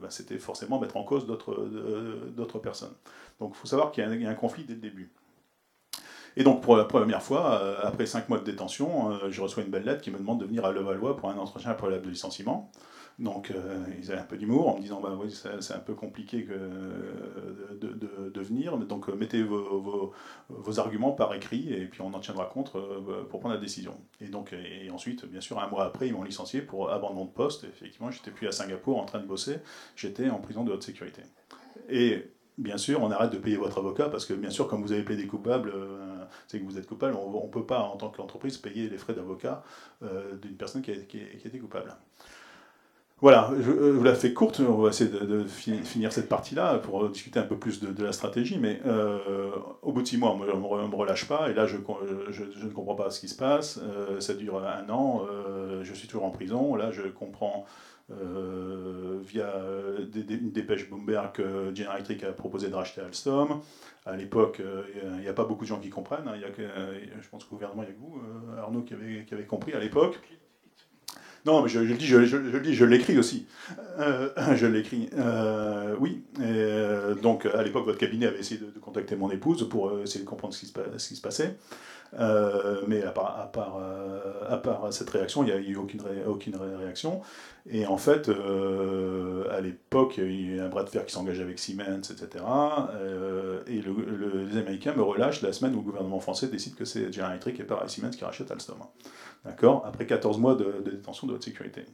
[0.00, 2.94] bah, forcément mettre en cause d'autres personnes.
[3.40, 5.12] Donc il faut savoir qu'il y, a un conflit dès le début.
[6.36, 9.62] Et donc pour la première fois, euh, après cinq mois de détention, euh, je reçois
[9.62, 12.10] une belle lettre qui me demande de venir à Levallois pour un entretien préalable de
[12.10, 12.70] licenciement.
[13.18, 15.94] Donc euh, ils avaient un peu d'humour en me disant bah oui c'est un peu
[15.94, 16.52] compliqué que,
[17.74, 20.12] de, de, venir, donc mettez vos,
[20.48, 22.72] vos, arguments par écrit et puis on en tiendra compte
[23.30, 23.94] pour prendre la décision.
[24.20, 27.30] Et donc et ensuite bien sûr un mois après ils m'ont licencié pour abandon de
[27.30, 27.64] poste.
[27.64, 29.60] effectivement j'étais plus à Singapour en train de bosser,
[29.96, 31.22] j'étais en prison de haute sécurité.
[31.88, 34.92] Et bien sûr, on arrête de payer votre avocat parce que, bien sûr, comme vous
[34.92, 37.14] avez plaidé coupable, euh, c'est que vous êtes coupable.
[37.14, 39.62] On ne peut pas, en tant qu'entreprise, payer les frais d'avocat
[40.02, 41.94] euh, d'une personne qui a, été coupable.
[43.22, 47.08] Voilà, je, euh, vous la fais courte, on va essayer de, finir cette partie-là pour
[47.08, 48.80] discuter un peu plus de, la stratégie, mais
[49.82, 51.78] au bout de six mois, on ne me, relâche pas, et là je,
[52.30, 53.80] je, ne comprends pas ce qui se passe,
[54.18, 55.22] ça dure un an,
[55.82, 57.64] je suis toujours en prison, là je comprends
[58.12, 63.60] euh, via euh, une dépêche Bloomberg que General Electric a proposé de racheter Alstom.
[64.04, 64.84] À l'époque, euh,
[65.16, 66.28] il n'y a, pas beaucoup de gens qui comprennent.
[66.28, 66.36] Hein.
[66.36, 66.62] Y a que,
[67.20, 68.20] je pense qu'au gouvernement, il y a que vous,
[68.58, 68.94] Arnaud, qui
[69.26, 70.20] qui avait compris à l'époque.
[71.46, 73.46] Non, mais je, le dis, je, je, dis, je l'écris aussi.
[74.56, 75.08] je l'écris.
[76.00, 76.22] oui.
[77.22, 80.52] donc, à l'époque, votre cabinet avait essayé de, contacter mon épouse pour essayer de comprendre
[80.52, 80.60] ce
[81.08, 81.56] qui se passait.
[82.18, 85.76] Euh, mais à part, à, part, euh, à part, cette réaction, il n'y a eu
[85.76, 87.20] aucune, aucune réaction.
[87.68, 91.12] Et en fait, euh, à l'époque, il y a eu un bras de fer qui
[91.12, 92.44] s'engage avec Siemens, etc.
[93.66, 97.32] et les Américains me relâchent la semaine où le gouvernement français décide que c'est General
[97.32, 98.78] Electric et pas Siemens qui rachète Alstom.
[99.44, 99.84] D'accord?
[99.86, 101.84] Après 14 mois de, de détention de haute sécurité.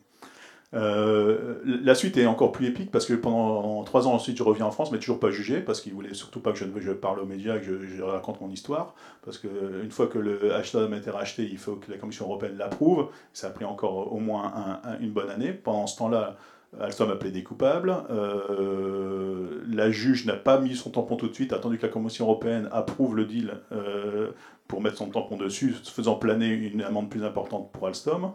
[0.75, 4.65] Euh, la suite est encore plus épique parce que pendant trois ans ensuite je reviens
[4.65, 7.27] en France mais toujours pas jugé parce qu'il voulait surtout pas que je, parle aux
[7.27, 8.95] médias que je, raconte mon histoire.
[9.25, 12.57] Parce qu'une fois que le Alstom a été racheté il faut que la Commission européenne
[12.57, 13.09] l'approuve.
[13.33, 15.53] Ça a pris encore au moins une bonne année.
[15.53, 16.37] Pendant ce temps-là
[16.81, 17.95] Alstom a plaidé coupable.
[18.11, 22.25] Euh, la juge n'a pas mis son tampon tout de suite attendu que la Commission
[22.25, 24.31] européenne approuve le deal euh,
[24.69, 28.33] pour mettre son tampon dessus faisant planer une amende plus importante pour Alstom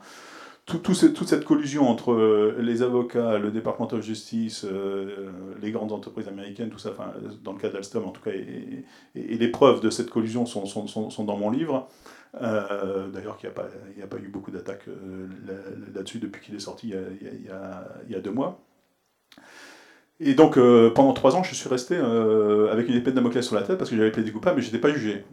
[0.67, 0.93] toute
[1.27, 6.69] cette collusion entre euh, les avocats, le département de justice, euh, les grandes entreprises américaines,
[6.69, 8.83] tout ça, enfin, dans le cas d'Alstom en tout cas, et,
[9.15, 11.87] les preuves de cette collusion sont, dans mon livre.
[12.41, 13.49] Euh, d'ailleurs, il
[13.95, 14.87] n'y a, pas eu beaucoup d'attaques
[15.95, 18.59] là-dessus depuis qu'il est sorti il y, a, deux mois.
[20.19, 20.59] Et donc,
[20.95, 23.89] pendant trois ans, je suis resté avec une épée de Damoclès sur la tête parce
[23.89, 25.23] que j'avais plaidé coupable, mais je n'étais pas jugé.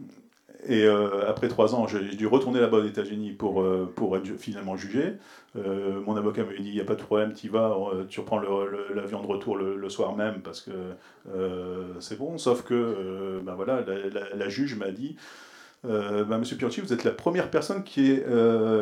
[0.67, 4.27] Et euh, après trois ans, j'ai dû retourner là-bas aux États-Unis pour, euh, pour être
[4.37, 5.13] finalement jugé.
[5.55, 7.77] Euh, mon avocat m'a dit il n'y a pas de problème, tu vas,
[8.09, 10.71] tu reprends l'avion de retour le, soir même parce que
[11.99, 12.37] c'est bon.
[12.37, 13.83] Sauf que ben voilà,
[14.33, 15.15] la, juge m'a dit
[15.83, 18.25] ben, Monsieur Pianchi, vous êtes la première personne qui est,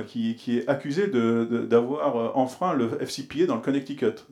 [0.07, 4.25] qui, est accusée d'avoir de, enfreint le FCPA dans le Connecticut.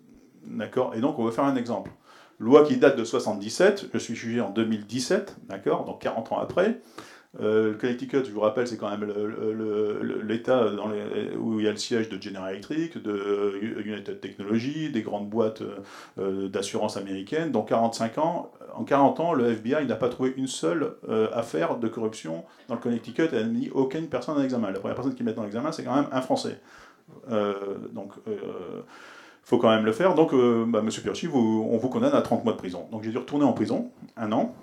[0.46, 0.94] D'accord?
[0.96, 1.92] Et donc, on va faire un exemple.
[2.40, 5.86] Loi qui date de 77, je suis jugé en 2017, d'accord?
[5.86, 6.80] Donc 40 ans après.
[7.40, 9.10] Euh, le Connecticut, je vous rappelle, c'est quand même
[10.24, 10.68] l'État
[11.40, 15.64] où il y a le siège de General Electric, de United Technologies, des grandes boîtes
[16.20, 17.52] euh, d'assurance américaines.
[17.52, 21.78] Donc 45 ans, en 40 ans, le FBI n'a pas trouvé une seule euh, affaire
[21.78, 24.70] de corruption dans le Connecticut et n'a mis aucune personne en examen.
[24.70, 26.60] La première personne qui met dans l'examen, c'est quand même un Français.
[27.94, 30.16] donc il faut quand même le faire.
[30.16, 30.34] Donc,
[30.68, 32.88] bah, Monsieur Pierchi, on vous condamne à 30 mois de prison.
[32.92, 34.54] Donc j'ai dû retourner en prison, un an.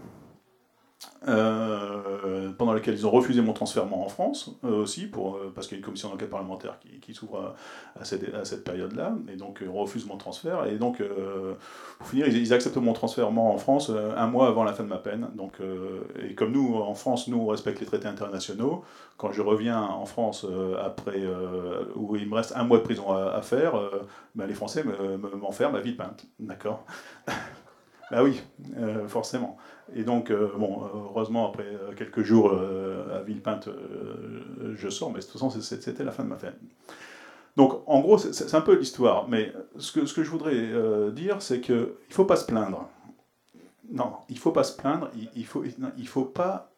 [1.27, 5.67] Euh, pendant laquelle ils ont refusé mon transfert en France euh, aussi, pour, euh, parce
[5.67, 7.55] qu'il y a une commission d'enquête parlementaire qui, s'ouvre
[7.99, 11.03] à, cette, période-là, et donc on refuse mon transfert, et donc
[11.99, 14.99] pour finir, ils, acceptent mon transfert en France un mois avant la fin de ma
[14.99, 15.29] peine.
[15.35, 15.55] Donc,
[16.23, 18.85] et comme nous, en France, nous, on respecte les traités internationaux,
[19.17, 20.47] quand je reviens en France
[20.85, 21.23] après,
[21.97, 23.75] où il me reste un mois de prison à, faire,
[24.35, 24.85] ben, les Français
[25.41, 26.27] m'enferment à Villepinte.
[26.39, 26.85] D'accord?
[28.11, 28.41] Bah oui,
[29.07, 29.59] forcément.
[29.95, 33.69] Et donc, euh, bon, heureusement, après euh, quelques jours euh, à Villepinte,
[34.75, 36.57] je sors, mais de toute façon, c'était la fin de ma peine.
[37.57, 41.75] Donc, en gros, c'est un peu l'histoire, mais ce que, je voudrais dire, c'est qu'il
[41.75, 42.89] ne faut pas se plaindre.
[43.91, 46.71] non, il ne faut pas se plaindre, il ne faut, pas,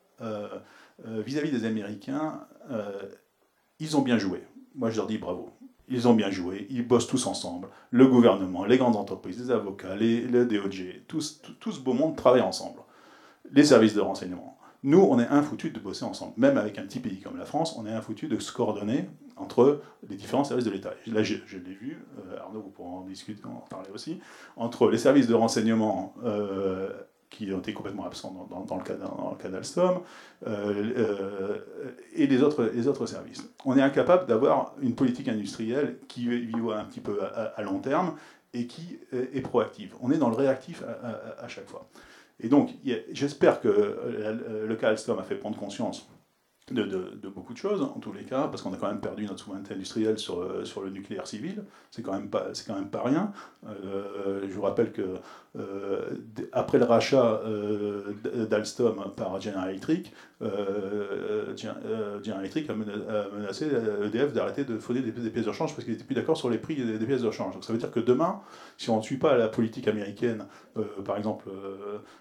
[1.04, 2.40] vis-à-vis des Américains,
[3.78, 4.42] ils ont bien joué.
[4.74, 5.50] Moi, je leur dis bravo.
[5.92, 7.68] Ils ont bien joué, ils bossent tous ensemble.
[7.90, 12.42] Le gouvernement, les grandes entreprises, les avocats, les, le DOJ, tout, ce beau monde travaille
[12.42, 12.80] ensemble.
[13.52, 14.56] Les services de renseignement.
[14.82, 16.32] Nous, on est un foutu de bosser ensemble.
[16.36, 19.06] Même avec un petit pays comme la France, on est un foutu de se coordonner
[19.36, 20.92] entre les différents services de l'État.
[21.06, 24.20] Là, je, l'ai vu, euh, Arnaud, vous pourrez en discuter, en parler aussi,
[24.56, 26.90] entre les services de renseignement euh,
[27.30, 30.00] qui ont été complètement absents dans, le cas, d'Alstom,
[30.46, 31.58] euh,
[32.14, 33.48] et les autres, services.
[33.64, 38.16] On est incapable d'avoir une politique industrielle qui voit un petit peu à, long terme
[38.52, 39.94] et qui est proactive.
[40.00, 40.82] On est dans le réactif
[41.38, 41.86] à, chaque fois.
[42.42, 42.70] Et donc,
[43.12, 43.68] j'espère que
[44.66, 46.08] le cas Alstom a fait prendre conscience
[46.70, 49.40] de, beaucoup de choses, en tous les cas, parce qu'on a quand même perdu notre
[49.40, 51.64] souveraineté industrielle sur, euh, sur le nucléaire civil.
[51.90, 53.32] C'est quand, même pas, quand même pas rien.
[53.66, 55.02] Euh, je vous rappelle que
[55.58, 56.10] euh,
[56.52, 57.40] après le rachat
[58.48, 63.66] d'Alstom par General Electric, General Electric a, menacé
[64.04, 66.58] EDF d'arrêter de fournir des, pièces de rechange parce qu'ils n'étaient plus d'accord sur les
[66.58, 67.54] prix des, pièces de rechange.
[67.54, 68.40] Donc ça veut dire que demain,
[68.78, 70.46] si on ne suit pas la politique américaine,
[71.04, 71.48] par exemple,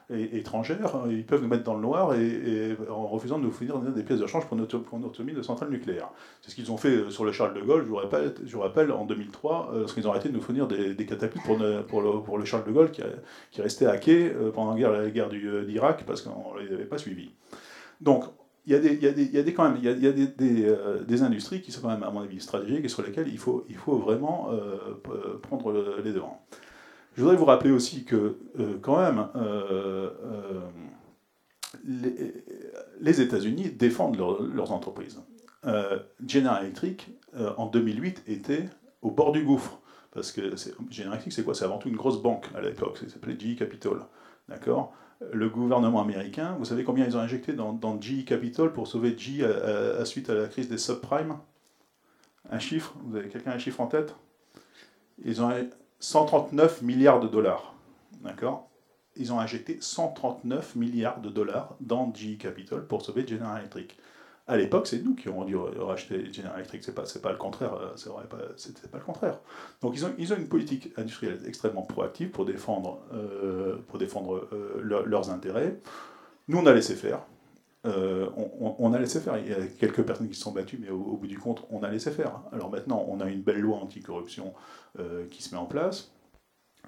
[0.10, 4.04] étrangère, ils peuvent nous mettre dans le noir et, en refusant de nous fournir des
[4.04, 4.58] pièces de rechange pour
[5.04, 6.10] autonomie de centrales nucléaires.
[6.42, 7.90] C'est ce qu'ils ont fait euh, sur le Charles de Gaulle, je
[8.54, 12.02] vous rappelle, en 2003, euh, parce qu'ils ont arrêté de nous fournir des, catapultes pour,
[12.02, 16.22] le, Charles de Gaulle qui, restait hacké euh, pendant la guerre, la guerre d'Irak parce
[16.22, 17.32] qu'on ne les avait pas suivis.
[18.02, 18.26] Donc,
[18.66, 20.76] il y a, des, des, des des, des,
[21.08, 23.98] des, industries qui sont quand même, à mon avis, stratégiques et sur lesquelles il faut
[23.98, 24.50] vraiment
[25.42, 25.74] prendre
[26.04, 26.40] les devants.
[27.16, 28.38] Je voudrais vous rappeler aussi que,
[28.82, 29.26] quand même,
[31.86, 35.20] les, États-Unis défendent leurs entreprises.
[35.66, 38.70] Euh, General Electric, euh, en 2008, était
[39.02, 39.80] au bord du gouffre.
[40.12, 40.56] Parce que
[40.90, 41.54] General Electric, c'est quoi?
[41.54, 44.00] C'est avant tout une grosse banque à l'époque, ça s'appelait GE Capital.
[44.48, 44.94] D'accord?
[45.34, 49.44] Le gouvernement américain, vous savez combien ils ont injecté dans, GE Capital pour sauver GE
[49.44, 51.38] à, suite à la crise des subprimes?
[52.50, 52.96] Un chiffre?
[53.04, 54.16] Vous avez quelqu'un un chiffre en tête?
[55.24, 55.52] Ils ont
[56.00, 57.76] 139 milliards de dollars.
[58.24, 58.69] D'accord?
[59.20, 63.98] Ils ont injecté 139 milliards de dollars dans GE Capital pour sauver General Electric.
[64.48, 67.74] À l'époque, c'est nous qui avons dû racheter General Electric, c'est pas, pas le contraire,
[67.76, 69.40] euh, c'était pas, pas le contraire.
[69.82, 74.48] Donc ils ont, ils ont une politique industrielle extrêmement proactive pour défendre, euh, pour défendre
[74.54, 75.80] euh, leurs intérêts.
[76.48, 77.22] Nous, on a laissé faire.
[77.84, 79.38] on, a laissé faire.
[79.38, 81.68] Il y a quelques personnes qui se sont battues, mais au, au, bout du compte,
[81.70, 82.42] on a laissé faire.
[82.52, 84.54] Alors maintenant, on a une belle loi anticorruption
[85.30, 86.12] qui se met en place.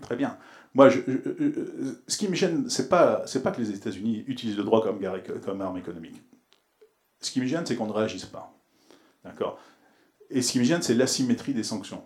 [0.01, 0.37] Très bien.
[0.73, 5.61] Moi, ce qui me gêne, c'est pas, pas que les États-Unis utilisent le droit comme,
[5.61, 6.21] arme économique.
[7.19, 8.53] Ce qui me gêne, c'est qu'on ne réagisse pas.
[9.23, 9.59] D'accord?
[10.29, 12.03] Et ce qui me gêne, c'est l'asymétrie des sanctions.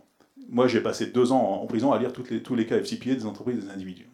[0.49, 3.59] Moi, j'ai passé deux ans en prison à lire tous les cas FCPA des entreprises
[3.59, 4.09] et des individus.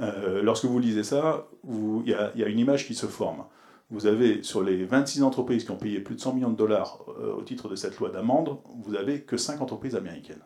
[0.00, 3.44] Euh, lorsque vous lisez ça, il y, y, a une image qui se forme.
[3.90, 7.04] Vous avez, sur les 26 entreprises qui ont payé plus de 100 millions de dollars
[7.08, 10.42] euh, au titre de cette loi d'amende, vous avez que 5 entreprises américaines.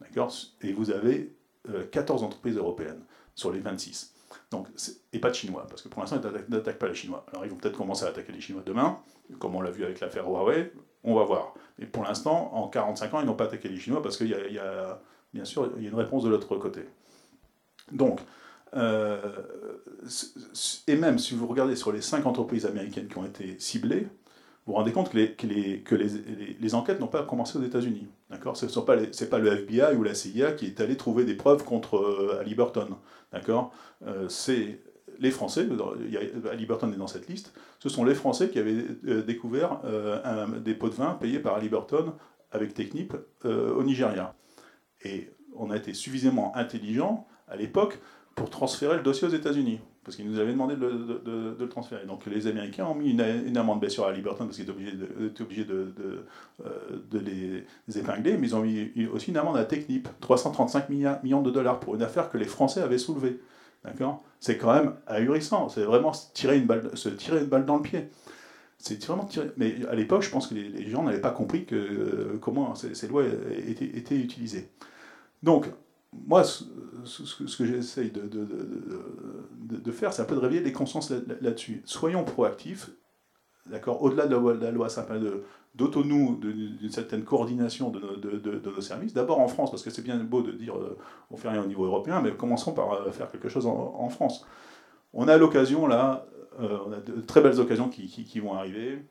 [0.00, 0.32] D'accord?
[0.62, 1.35] Et vous avez
[1.90, 3.02] 14 euh, entreprises européennes
[3.34, 4.14] sur les 26.
[4.50, 4.68] Donc,
[5.12, 7.24] et pas de Chinois, parce que pour l'instant, ils n'attaquent pas les Chinois.
[7.30, 8.98] Alors, ils vont peut-être commencer à attaquer les Chinois demain,
[9.38, 10.72] comme on l'a vu avec l'affaire Huawei,
[11.04, 11.54] on va voir.
[11.78, 14.58] Mais pour l'instant, en 45 ans, ils n'ont pas attaqué les Chinois, parce qu'il y,
[14.58, 15.00] a,
[15.34, 16.82] bien sûr, il y a une réponse de l'autre côté.
[17.90, 18.20] Donc,
[18.74, 19.18] euh,
[20.86, 24.08] et même si vous regardez sur les 5 entreprises américaines qui ont été ciblées,
[24.66, 28.08] vous vous rendez compte que les, enquêtes n'ont pas commencé aux États-Unis.
[28.30, 28.96] Ce n'est pas,
[29.30, 32.56] pas, le FBI ou la CIA qui est allé trouver des preuves contre euh, Ali.
[33.32, 33.72] D'accord?
[34.04, 34.80] Euh, C'est
[35.20, 39.80] les Français, est dans cette liste, ce sont les Français qui avaient euh, découvert
[40.64, 42.12] des pots de vin payés par Ali Burton
[42.50, 44.34] avec Technip au Nigeria.
[45.04, 48.00] Et on a été suffisamment intelligent à l'époque
[48.34, 52.06] pour transférer le dossier aux États-Unis parce qu'ils nous avaient demandé de, le transférer.
[52.06, 55.64] Donc les Américains ont mis une, amende bien sûr à Liberton parce qu'ils étaient obligés
[55.64, 55.92] de,
[56.64, 56.68] euh,
[57.12, 61.80] les, épingler, mais ils ont mis aussi une amende à Technip, 335 millions de dollars
[61.80, 63.40] pour une affaire que les Français avaient soulevée.
[63.84, 64.22] D'accord?
[64.38, 67.82] C'est quand même ahurissant, c'est vraiment tirer une balle, se tirer une balle dans le
[67.82, 68.08] pied.
[68.78, 69.50] C'est vraiment tirer...
[69.56, 73.08] Mais à l'époque, je pense que les, gens n'avaient pas compris euh, comment ces, ces
[73.08, 73.24] lois
[73.66, 74.70] étaient, étaient utilisées.
[75.42, 75.66] Donc,
[76.26, 81.82] moi, ce, que j'essaye de, de, faire, c'est un peu de réveiller les consciences là-dessus.
[81.84, 82.90] Soyons proactifs,
[83.66, 85.42] d'accord, au-delà de la, loi simple de
[85.76, 89.12] d'auto-nous, d'une certaine coordination de, nos services.
[89.12, 90.96] D'abord en France, parce que c'est bien beau de dire euh,
[91.30, 94.46] on fait rien au niveau européen, mais commençons par euh, faire quelque chose en, France.
[95.12, 96.26] On a l'occasion là,
[96.60, 99.06] euh, on a de très belles occasions qui, qui, vont arriver,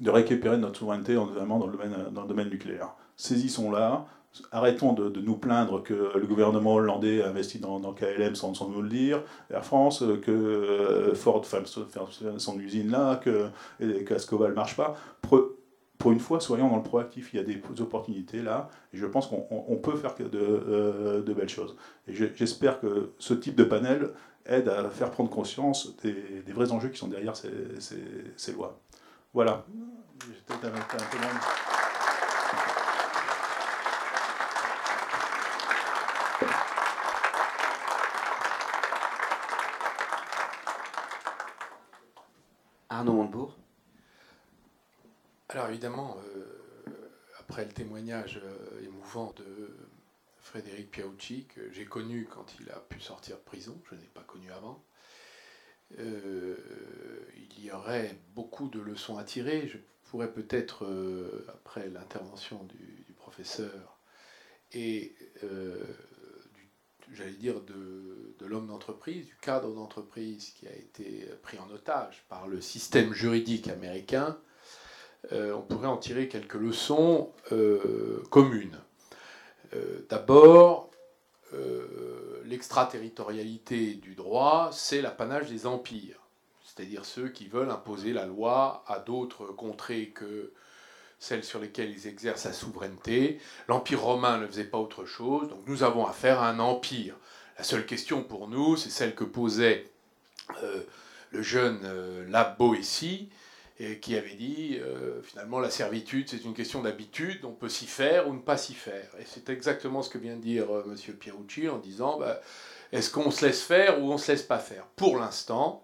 [0.00, 2.96] de récupérer notre souveraineté, notamment dans le domaine, dans le domaine nucléaire.
[3.16, 4.06] Saisissons-la,
[4.52, 8.88] arrêtons de, nous plaindre que le gouvernement hollandais a investi dans, KLM sans, nous le
[8.88, 11.66] dire, Air France, que Ford fait
[12.38, 13.48] son usine là, que,
[14.04, 14.96] qu'Ascoval ne marche pas.
[15.22, 17.30] Pour, une fois, soyons dans le proactif.
[17.32, 21.48] Il y a des opportunités là, et je pense qu'on peut faire de, de, belles
[21.48, 21.76] choses.
[22.06, 24.10] J'espère que ce type de panel
[24.44, 27.50] aide à faire prendre conscience des, vrais enjeux qui sont derrière ces,
[28.36, 28.78] ces lois.
[29.34, 29.64] Voilà.
[45.48, 46.90] Alors évidemment, euh,
[47.38, 49.76] après le témoignage euh, émouvant de
[50.40, 54.22] Frédéric Piaucci, que j'ai connu quand il a pu sortir de prison, je n'ai pas
[54.22, 54.82] connu avant,
[56.00, 56.56] euh,
[57.36, 59.68] il y aurait beaucoup de leçons à tirer.
[59.68, 59.78] Je
[60.10, 60.84] pourrais peut-être,
[61.48, 64.00] après l'intervention du, du, professeur
[64.72, 65.14] et
[67.12, 72.24] j'allais dire, de, de l'homme d'entreprise, du cadre d'entreprise qui a été pris en otage
[72.28, 74.38] par le système juridique américain,
[75.32, 78.78] euh, on pourrait en tirer quelques leçons euh, communes.
[79.74, 80.90] Euh, d'abord,
[82.44, 86.20] l'extraterritorialité du droit, c'est l'apanage des empires,
[86.62, 90.52] c'est-à-dire ceux qui veulent imposer la loi à d'autres contrées que
[91.18, 93.40] celles sur lesquelles ils exercent la souveraineté.
[93.68, 97.16] L'Empire romain ne faisait pas autre chose, donc nous avons affaire à un empire.
[97.58, 99.84] La seule question pour nous, c'est celle que posait
[100.62, 100.82] euh,
[101.30, 103.30] le jeune euh, Boétie,
[103.78, 107.86] et qui avait dit euh, finalement la servitude c'est une question d'habitude, on peut s'y
[107.86, 109.10] faire ou ne pas s'y faire.
[109.18, 111.14] Et c'est exactement ce que vient de dire euh, M.
[111.14, 112.40] Pierucci en disant bah,
[112.92, 114.86] est-ce qu'on se laisse faire ou on ne se laisse pas faire?
[114.96, 115.82] Pour l'instant,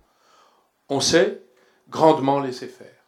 [0.88, 1.42] on sait
[1.90, 3.01] grandement laisser faire.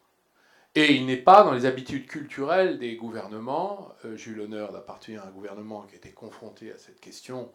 [0.76, 3.94] Et il n'est pas dans les habitudes culturelles des gouvernements.
[4.04, 7.52] Euh, j'ai eu l'honneur d'appartenir à un gouvernement qui était confronté à cette question.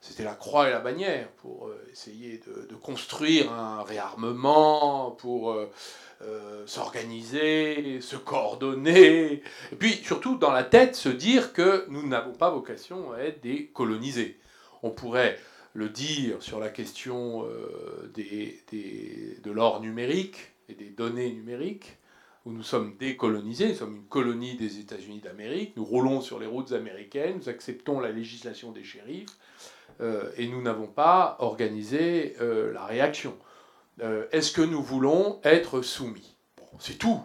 [0.00, 5.66] C'était la croix et la bannière pour euh, essayer de, construire un réarmement, pour euh,
[6.66, 9.42] s'organiser, se coordonner.
[9.72, 13.42] Et puis surtout dans la tête se dire que nous n'avons pas vocation à être
[13.42, 14.38] des colonisés.
[14.84, 15.40] On pourrait
[15.72, 17.48] le dire sur la question
[18.14, 21.96] des, de l'or numérique et des données numériques
[22.44, 26.46] où nous sommes décolonisés, nous sommes une colonie des États-Unis d'Amérique, nous roulons sur les
[26.46, 29.30] routes américaines, nous acceptons la législation des shérifs,
[30.00, 33.36] euh, et nous n'avons pas organisé euh, la réaction.
[34.02, 36.36] Euh, est-ce que nous voulons être soumis?
[36.58, 37.20] Bon, C'est tout.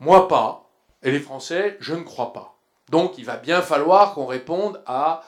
[0.00, 0.70] Moi pas,
[1.02, 2.58] et les Français, je ne crois pas.
[2.90, 5.22] Donc il va bien falloir qu'on réponde à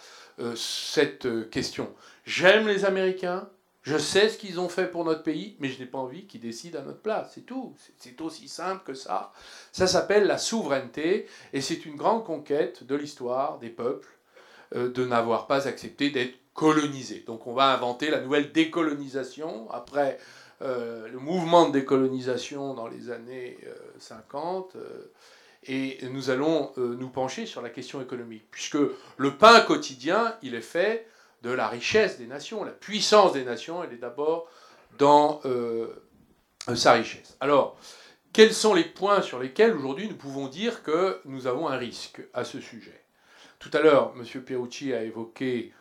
[0.57, 1.95] cette question.
[2.25, 3.49] J'aime les Américains,
[3.85, 6.41] je sais ce qu'ils ont fait pour notre pays, mais je n'ai pas envie qu'ils
[6.41, 7.33] décident à notre place.
[7.35, 7.77] C'est tout.
[7.99, 9.31] C'est aussi simple que ça.
[9.73, 14.09] Ça s'appelle la souveraineté, et c'est une grande conquête de l'histoire des peuples
[14.75, 17.25] euh, de n'avoir pas accepté d'être colonisés.
[17.27, 20.19] Donc on va inventer la nouvelle décolonisation après
[20.63, 23.59] euh, le mouvement de décolonisation dans les années
[23.99, 24.77] 50.
[24.77, 25.13] Euh,
[25.67, 28.77] et nous allons nous pencher sur la question économique, puisque
[29.17, 31.07] le pain quotidien, il est fait
[31.45, 32.65] de la richesse des nations.
[32.65, 34.49] La puissance des nations, elle est d'abord
[34.99, 35.89] dans euh,
[36.75, 37.37] sa richesse.
[37.41, 37.79] Alors,
[38.33, 42.23] quels sont les points sur lesquels aujourd'hui nous pouvons dire que nous avons un risque
[42.33, 43.05] à ce sujet?
[43.59, 44.43] Tout à l'heure, M.
[44.43, 45.73] Perucci a évoqué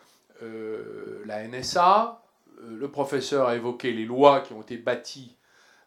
[0.42, 2.22] euh, la NSA,
[2.60, 5.38] euh, le professeur a évoqué les lois qui ont été bâties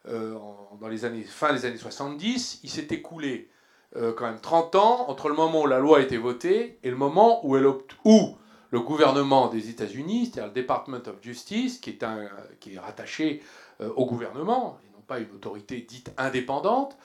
[0.09, 2.61] dans les années, fin des années 70.
[2.62, 3.51] Il s'est écoulé
[3.93, 6.97] quand même 30 ans entre le moment où la loi a été votée et le
[6.97, 7.66] moment où, elle
[8.05, 8.37] où
[8.70, 12.28] le gouvernement des États-Unis, c'est-à-dire le Department of Justice, qui est, un,
[12.60, 13.42] qui est rattaché
[13.80, 16.96] euh, au gouvernement, et non pas une autorité dite indépendante,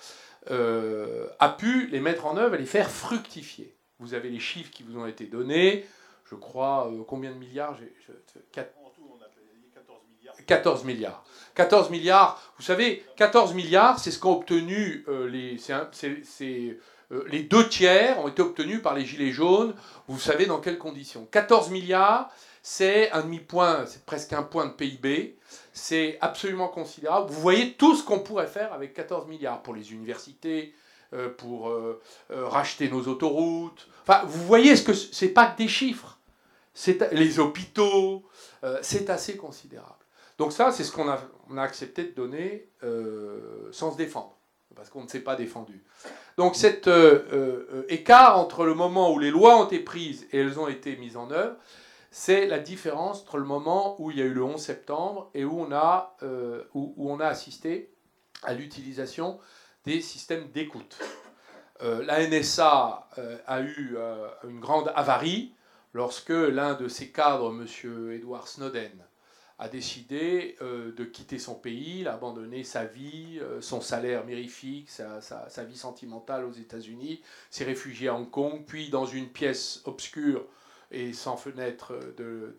[0.49, 3.75] euh, a pu les mettre en œuvre et les faire fructifier.
[3.99, 5.85] Vous avez les chiffres qui vous ont été donnés,
[6.25, 7.77] je crois, euh, combien de milliards
[10.47, 11.23] 14 milliards.
[11.55, 12.41] 14 milliards.
[12.57, 15.57] Vous savez, 14 milliards, c'est ce qu'ont obtenu les.
[15.91, 16.77] C'est
[17.27, 19.75] les deux tiers ont été obtenus par les Gilets jaunes.
[20.07, 22.31] Vous savez dans quelles conditions 14 milliards,
[22.63, 25.37] c'est un demi-point, c'est presque un point de PIB.
[25.73, 27.31] C'est absolument considérable.
[27.31, 30.73] Vous voyez tout ce qu'on pourrait faire avec 14 milliards pour les universités,
[31.13, 33.87] euh, pour euh, racheter nos autoroutes.
[34.03, 36.17] Enfin, vous voyez ce que c'est pas que des chiffres.
[37.11, 38.23] Les hôpitaux.
[38.81, 40.05] c'est assez considérable.
[40.37, 42.69] Donc ça, c'est ce qu'on a, on a accepté de donner
[43.71, 44.40] sans se défendre
[44.75, 45.83] parce qu'on ne s'est pas défendu.
[46.37, 50.39] Donc cet euh, euh, écart entre le moment où les lois ont été prises et
[50.39, 51.55] elles ont été mises en œuvre,
[52.09, 55.45] c'est la différence entre le moment où il y a eu le 11 septembre et
[55.45, 57.93] où on a, euh, où, on a assisté
[58.43, 59.39] à l'utilisation
[59.85, 60.99] des systèmes d'écoute.
[61.81, 63.07] la NSA
[63.47, 63.97] a eu
[64.47, 65.55] une grande avarie
[65.93, 68.11] lorsque l'un de ses cadres, M.
[68.11, 68.91] Edward Snowden,
[69.61, 75.63] a décidé euh, de quitter son pays, d'abandonner sa vie, euh, son salaire mirifique, sa,
[75.63, 80.47] vie sentimentale aux États-Unis, s'est réfugié à Hong Kong, puis dans une pièce obscure
[80.89, 82.55] et sans fenêtre de,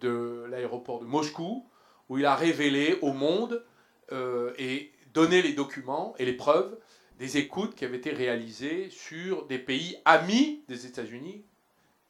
[0.00, 1.66] de, l'aéroport de Moscou,
[2.08, 3.62] où il a révélé au monde
[4.10, 6.78] euh, et donné les documents et les preuves
[7.18, 11.44] des écoutes qui avaient été réalisées sur des pays amis des États-Unis.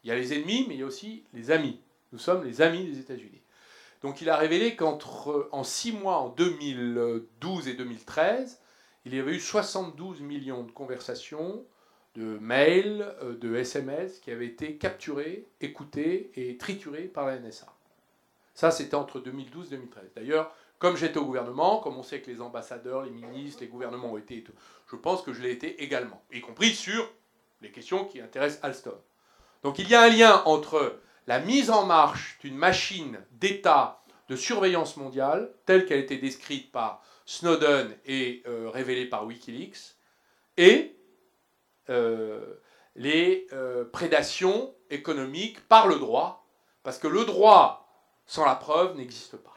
[0.05, 1.80] Il y a les ennemis, mais il y a aussi les amis.
[2.12, 3.39] Nous sommes les amis des États-Unis.
[4.03, 8.61] Donc il a révélé qu'entre en six mois, en 2012 et 2013,
[9.05, 11.65] il y avait eu 72 millions de conversations,
[12.15, 17.67] de mails, euh, de SMS qui avaient été capturés, écoutés et triturés par la NSA.
[18.55, 20.05] Ça, c'était entre 2012 et 2013.
[20.17, 24.13] D'ailleurs, comme j'étais au gouvernement, comme on sait que les ambassadeurs, les ministres, les gouvernements
[24.13, 24.43] ont été,
[24.91, 27.09] je pense que je l'ai été également, y compris sur
[27.61, 28.99] les questions qui intéressent Alstom.
[29.63, 34.35] Donc il y a un lien entre la mise en marche d'une machine d'État de
[34.35, 39.95] surveillance mondiale, telle qu'elle été décrite par Snowden et euh, révélée par Wikileaks,
[40.57, 40.97] et
[41.89, 42.57] euh,
[42.97, 46.49] les euh, prédations économiques par le droit,
[46.83, 47.89] parce que le droit
[48.26, 49.55] sans la preuve n'existe pas.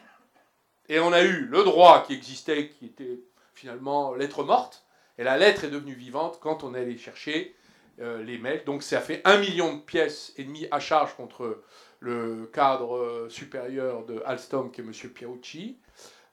[0.89, 3.19] Et on a eu le droit qui existait, qui était
[3.55, 4.85] finalement lettre morte,
[5.17, 7.55] et la lettre est devenue vivante quand on est allé chercher
[7.99, 8.63] les mails.
[8.65, 11.61] Donc ça fait un million de pièces et demie à charge contre
[12.03, 14.91] le cadre euh, supérieur de Alstom qui est M.
[14.91, 15.77] Piaucci,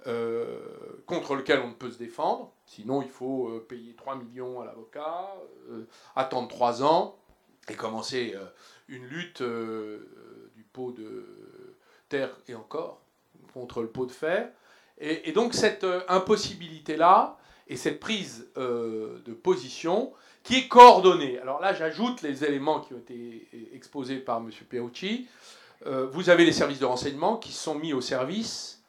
[0.06, 0.58] euh,
[1.06, 2.52] contre lequel on ne peut se défendre.
[2.66, 5.32] Sinon, il faut payer 3 millions à l'avocat,
[6.16, 7.16] attendre 3 ans
[7.68, 8.34] et commencer
[8.88, 11.26] une lutte du pot de
[12.08, 13.02] terre et encore
[13.52, 14.50] contre le pot de fer.
[14.98, 21.38] Et, donc cette impossibilité-là et cette prise de position, qui est coordonné.
[21.38, 24.50] Alors là, j'ajoute les éléments qui ont été exposés par M.
[24.68, 25.28] Peucci.
[25.86, 28.82] Euh, vous avez les services de renseignement qui sont mis au service,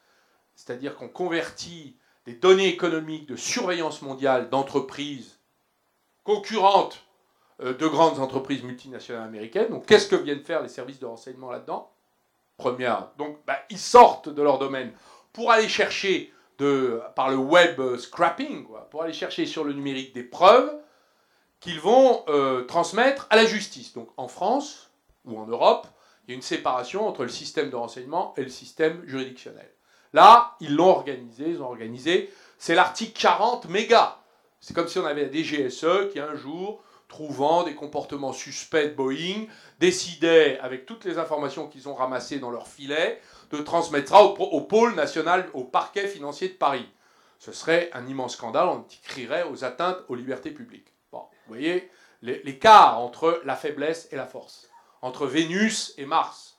[0.54, 1.96] c'est-à-dire qu'on convertit
[2.26, 5.38] des données économiques de surveillance mondiale d'entreprises
[6.22, 7.04] concurrentes
[7.62, 9.70] euh, de grandes entreprises multinationales américaines.
[9.70, 11.90] Donc qu'est-ce que viennent faire les services de renseignement là-dedans?
[12.58, 14.92] Première, donc bah, ils sortent de leur domaine
[15.32, 20.22] pour aller chercher de, par le web scrapping, pour aller chercher sur le numérique des
[20.22, 20.81] preuves
[21.62, 23.94] qu'ils vont euh, transmettre à la justice.
[23.94, 24.90] Donc en France
[25.24, 25.86] ou en Europe,
[26.26, 29.70] il y a une séparation entre le système de renseignement et le système juridictionnel.
[30.12, 34.18] Là, ils l'ont organisé, ils ont organisé, c'est l'article 40 méga.
[34.60, 38.94] C'est comme si on avait la DGSE qui un jour, trouvant des comportements suspects de
[38.94, 39.46] Boeing,
[39.78, 44.60] décidait, avec toutes les informations qu'ils ont ramassées dans leur filet, de transmettre ça au,
[44.62, 46.88] pôle national, au parquet financier de Paris.
[47.38, 50.91] Ce serait un immense scandale, on crierait aux atteintes aux libertés publiques.
[51.52, 51.90] Vous voyez
[52.22, 54.70] l'écart entre la faiblesse et la force,
[55.02, 56.58] entre Vénus et Mars.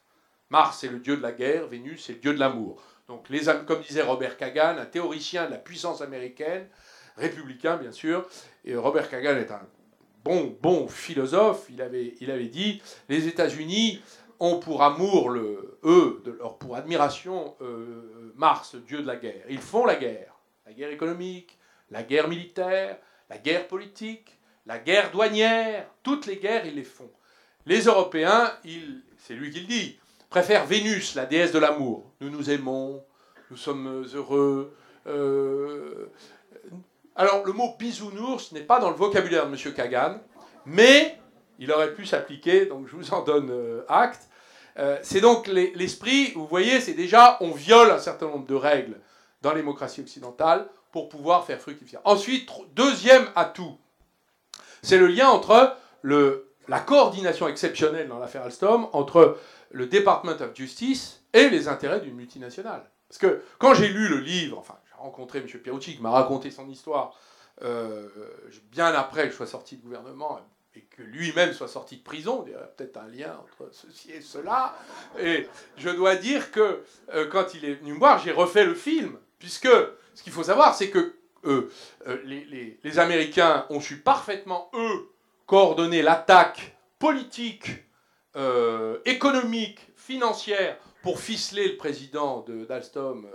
[0.51, 2.79] Mars est le dieu de la guerre, Vénus est le dieu de l'amour.
[3.07, 6.67] Donc, les, comme disait Robert Kagan, un théoricien de la puissance américaine,
[7.17, 8.27] républicain bien sûr,
[8.65, 9.67] et Robert Kagan est un
[10.23, 12.79] bon, bon philosophe, il avait, il avait dit,
[13.09, 13.99] les États-Unis
[14.39, 16.21] ont pour amour, le, eux,
[16.59, 19.45] pour admiration, euh, Mars, le dieu de la guerre.
[19.49, 20.35] Ils font la guerre,
[20.67, 21.57] la guerre économique,
[21.89, 22.99] la guerre militaire,
[23.31, 27.09] la guerre politique, la guerre douanière, toutes les guerres, ils les font.
[27.65, 28.51] Les Européens,
[29.17, 29.99] c'est lui qui le dit,
[30.29, 32.11] préfèrent Vénus, la déesse de l'amour.
[32.21, 33.03] Nous nous aimons,
[33.51, 34.75] nous sommes heureux.
[35.07, 36.11] Euh,
[37.15, 39.73] alors, le mot bisounours n'est pas dans le vocabulaire de M.
[39.73, 40.19] Kagan,
[40.65, 41.19] mais
[41.59, 44.27] il aurait pu s'appliquer, donc je vous en donne euh, acte.
[44.79, 48.99] Euh, c'est donc l'esprit, vous voyez, c'est déjà, on viole un certain nombre de règles
[49.41, 51.99] dans la démocratie occidentale pour pouvoir faire fructifier.
[52.05, 53.77] Ensuite, deuxième atout,
[54.83, 59.37] c'est le lien entre la coordination exceptionnelle dans l'affaire Alstom entre
[59.71, 62.89] le Department of Justice et les intérêts d'une multinationale.
[63.07, 65.45] Parce que quand j'ai lu le livre, enfin, j'ai rencontré M.
[65.47, 67.17] Pierucci qui m'a raconté son histoire
[67.63, 68.07] euh,
[68.71, 70.39] bien après que je sois sorti de gouvernement
[70.75, 74.11] et que lui-même soit sorti de prison, il y a peut-être un lien entre ceci
[74.11, 74.75] et cela.
[75.19, 78.73] Et je dois dire que euh, quand il est venu me voir, j'ai refait le
[78.73, 79.69] film, puisque
[80.15, 81.15] ce qu'il faut savoir, c'est que
[81.45, 81.69] euh,
[82.83, 85.09] les, Américains ont su parfaitement, eux,
[85.45, 87.69] coordonner l'attaque politique,
[88.35, 93.27] euh, économique, financière pour ficeler le président d'Alstom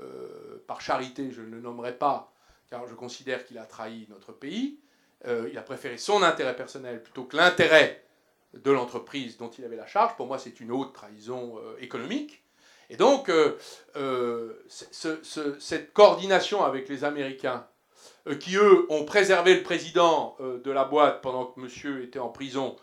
[0.00, 2.32] euh, par charité, je ne le nommerai pas,
[2.70, 4.78] car je considère qu'il a trahi notre pays.
[5.26, 8.04] il a préféré son intérêt personnel plutôt que l'intérêt
[8.54, 10.14] de l'entreprise dont il avait la charge.
[10.16, 12.42] Pour moi, c'est une haute trahison économique.
[12.90, 13.58] Et donc, euh,
[13.96, 17.66] euh, cette coordination avec les Américains
[18.26, 22.28] euh, qui eux ont préservé le président de la boîte pendant que monsieur était en
[22.28, 22.76] prison,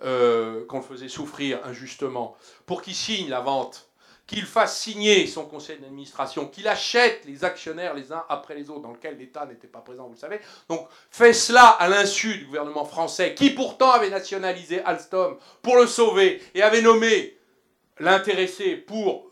[0.00, 2.36] qu'on le faisait souffrir injustement,
[2.66, 3.88] pour qu'il signe la vente,
[4.26, 8.80] qu'il fasse signer son conseil d'administration, qu'il achète les actionnaires les uns après les autres,
[8.80, 10.40] dans lequel l'État n'était pas présent, vous le savez.
[10.68, 15.86] Donc fait cela à l'insu du gouvernement français, qui pourtant avait nationalisé Alstom pour le
[15.86, 17.36] sauver et avait nommé
[17.98, 19.30] l'intéressé pour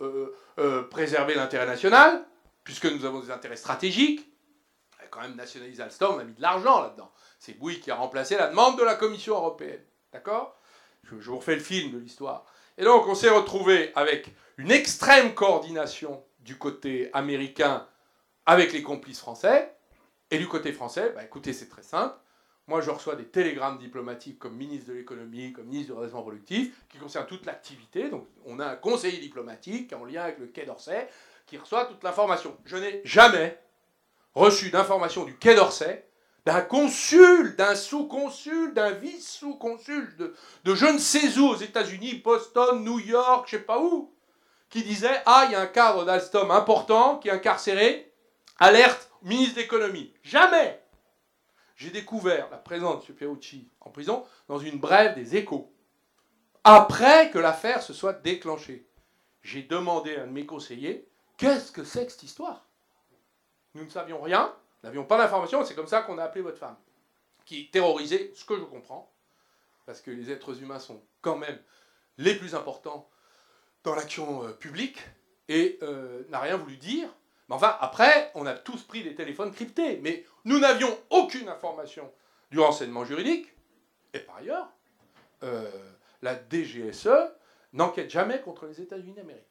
[0.91, 2.25] préserver l'intérêt national,
[2.65, 4.35] puisque nous avons des intérêts stratégiques
[5.15, 7.11] quand même nationalisé Alstom, on a mis de l'argent là-dedans.
[7.39, 9.83] C'est Bouygues qui a remplacé la demande de la Commission européenne.
[10.13, 10.59] D'accord?
[11.05, 12.45] Je, vous refais le film de l'histoire.
[12.77, 17.87] Et donc, on s'est retrouvé avec une extrême coordination du côté américain
[18.45, 19.77] avec les complices français.
[20.31, 22.17] Et du côté français, bah, écoutez, c'est très simple.
[22.67, 26.75] Moi, je reçois des télégrammes diplomatiques comme ministre de l'économie, comme ministre du redressement productif,
[26.89, 28.09] qui concernent toute l'activité.
[28.09, 31.09] Donc, on a un conseiller diplomatique en lien avec le Quai d'Orsay
[31.47, 32.57] qui reçoit toute l'information.
[32.65, 33.59] Je n'ai jamais
[34.35, 36.07] reçu d'informations du Quai d'Orsay,
[36.47, 40.35] d'un consul, d'un sous-consul, d'un vice-sous-consul de,
[40.65, 44.15] de, je ne sais où aux États-Unis, Boston, New York, je sais pas où,
[44.71, 48.13] qui disait Ah, il y a un cadre d'Alstom important qui est incarcéré,
[48.59, 50.13] alerte, ministre d'économie.
[50.23, 50.84] Jamais
[51.77, 53.37] J'ai découvert la présence de M.
[53.81, 55.73] En prison dans une brève des échos,
[56.63, 58.87] après que l'affaire se soit déclenchée.
[59.43, 62.65] J'ai demandé à un de mes conseillers Qu'est-ce que c'est que cette histoire?
[63.75, 64.55] Nous ne savions rien,
[64.85, 66.77] n'avions pas d'informations, c'est comme ça qu'on a appelé votre femme,
[67.45, 69.13] qui terrorisait, ce que je comprends,
[69.85, 71.59] parce que les êtres humains sont quand même
[72.19, 73.09] les plus importants
[73.83, 74.99] dans l'action euh, publique,
[75.49, 77.09] et euh, n'a rien voulu dire.
[77.49, 82.11] Mais enfin, après, on a tous pris des téléphones cryptés, mais nous n'avions aucune information
[82.51, 83.49] du renseignement juridique,
[84.13, 84.69] et par ailleurs,
[85.43, 85.71] euh,
[86.23, 87.09] la DGSE
[87.73, 89.43] n'enquête jamais contre les États-Unis d'Amérique.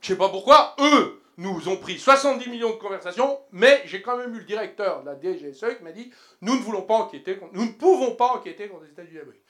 [0.00, 4.02] Je ne sais pas pourquoi, eux, nous ont pris 70 millions de conversations, mais j'ai
[4.02, 6.94] quand même eu le directeur de la DGSE qui m'a dit nous ne voulons pas
[6.94, 9.42] enquêter, nous ne pouvons pas enquêter contre les États-Unis d'Amérique.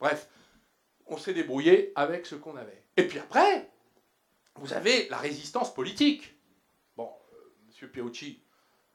[0.00, 0.28] Bref,
[1.06, 2.84] on s'est débrouillé avec ce qu'on avait.
[2.96, 3.70] Et puis après,
[4.56, 6.35] vous avez la résistance politique.
[7.82, 7.88] M.
[7.88, 8.40] Piaucci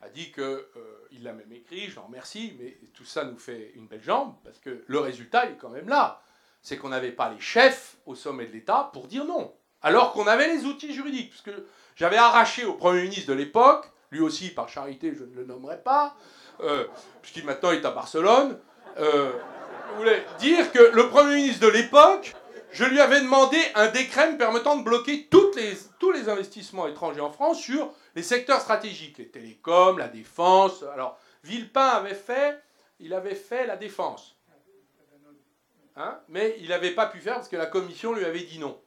[0.02, 3.72] a dit qu'il euh, l'a même écrit, je l'en remercie, mais tout ça nous fait
[3.76, 6.22] une belle jambe, parce que le résultat est quand même là.
[6.64, 10.28] C'est qu'on n'avait pas les chefs au sommet de l'État pour dire non, alors qu'on
[10.28, 11.32] avait les outils juridiques.
[11.32, 11.66] Parce que
[11.96, 15.82] j'avais arraché au Premier ministre de l'époque, lui aussi par charité, je ne le nommerai
[15.82, 16.16] pas,
[16.62, 16.86] euh,
[17.22, 18.60] puisqu'il maintenant est à Barcelone,
[18.98, 19.32] euh,
[20.40, 22.34] dire que le Premier ministre de l'époque,
[22.72, 27.22] je lui avais demandé un décret me permettant de bloquer les, tous les investissements étrangers
[27.22, 30.84] en France sur les secteurs stratégiques, les télécoms, la défense.
[30.94, 32.62] Alors, Villepin avait fait,
[33.00, 34.36] il avait fait la défense.
[35.96, 38.80] Hein, mais il n'avait pas pu faire parce que la commission lui avait dit non.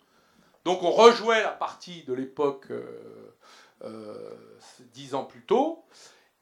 [0.64, 3.36] Donc on rejouait la partie de l'époque euh,
[3.82, 4.34] euh,
[4.92, 5.84] dix ans plus tôt,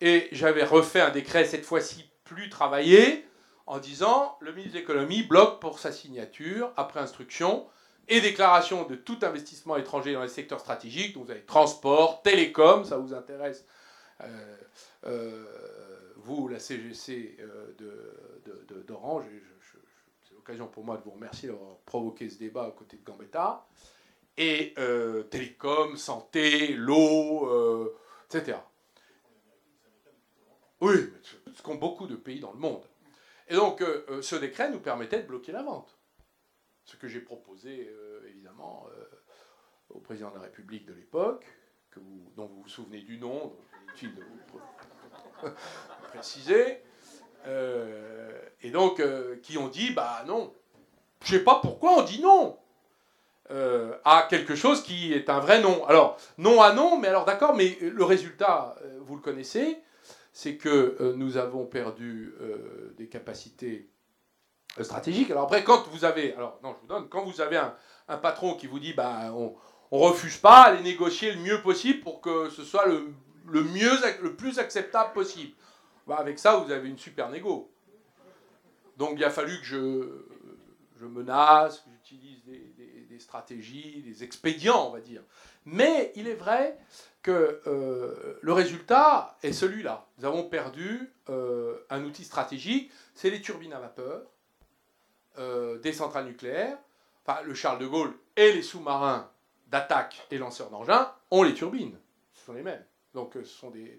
[0.01, 3.27] et j'avais refait un décret cette fois-ci plus travaillé,
[3.67, 7.67] en disant le ministre de l'économie bloque pour sa signature, après instruction,
[8.09, 12.85] et déclaration de tout investissement étranger dans les secteurs stratégiques, donc vous avez transport, télécom,
[12.85, 13.65] ça vous intéresse,
[15.07, 15.45] euh,
[16.17, 17.39] vous, la CGC
[18.87, 19.25] d'Orange,
[20.25, 23.67] c'est l'occasion pour moi de vous remercier d'avoir provoqué ce débat aux côtés de Gambetta
[24.37, 27.97] et euh, télécom, santé, l'eau, euh,
[28.27, 28.59] etc.
[30.81, 30.95] Oui,
[31.55, 32.85] ce qu'ont beaucoup de pays dans le monde.
[33.49, 35.97] Et donc, euh, ce décret nous permettait de bloquer la vente.
[36.85, 37.89] Ce que j'ai proposé,
[38.29, 38.87] évidemment,
[39.91, 41.47] au président de la République de l'époque,
[42.37, 43.55] dont vous vous souvenez du nom,
[43.85, 45.49] inutile de vous
[46.13, 46.83] préciser,
[47.47, 49.01] et donc,
[49.43, 50.53] qui ont dit, bah non,
[51.25, 52.59] je ne sais pas pourquoi on dit non.
[53.51, 55.85] Euh, à quelque chose qui est un vrai non.
[55.87, 59.79] Alors, non à non, mais alors d'accord, mais le résultat, euh, vous le connaissez,
[60.33, 62.35] c'est que euh, nous avons perdu
[62.97, 63.91] des capacités
[64.81, 65.31] stratégiques.
[65.31, 68.55] Alors après, quand vous avez, alors non, je vous donne, quand vous avez un, patron
[68.55, 69.55] qui vous dit, bah, on,
[69.91, 73.13] on refuse pas, allez négocier le mieux possible pour que ce soit le,
[73.49, 73.93] le mieux,
[74.23, 75.53] le plus acceptable possible.
[76.07, 77.71] Bah, avec ça, vous avez une super négo.
[78.97, 80.25] Donc il a fallu que je,
[81.01, 85.23] je menace, que j'utilise des, stratégies, des expédients, on va dire.
[85.65, 86.77] Mais il est vrai
[87.23, 90.09] que euh, le résultat est celui-là.
[90.19, 94.23] Nous avons perdu euh, un outil stratégique, c'est les turbines à vapeur,
[95.39, 96.79] euh, des centrales nucléaires.
[97.25, 99.31] Enfin, le Charles de Gaulle et les sous-marins
[99.69, 101.99] d'attaque et lanceurs d'engins ont les turbines.
[102.35, 102.85] Ce sont les mêmes.
[103.15, 103.99] Donc, ce sont des,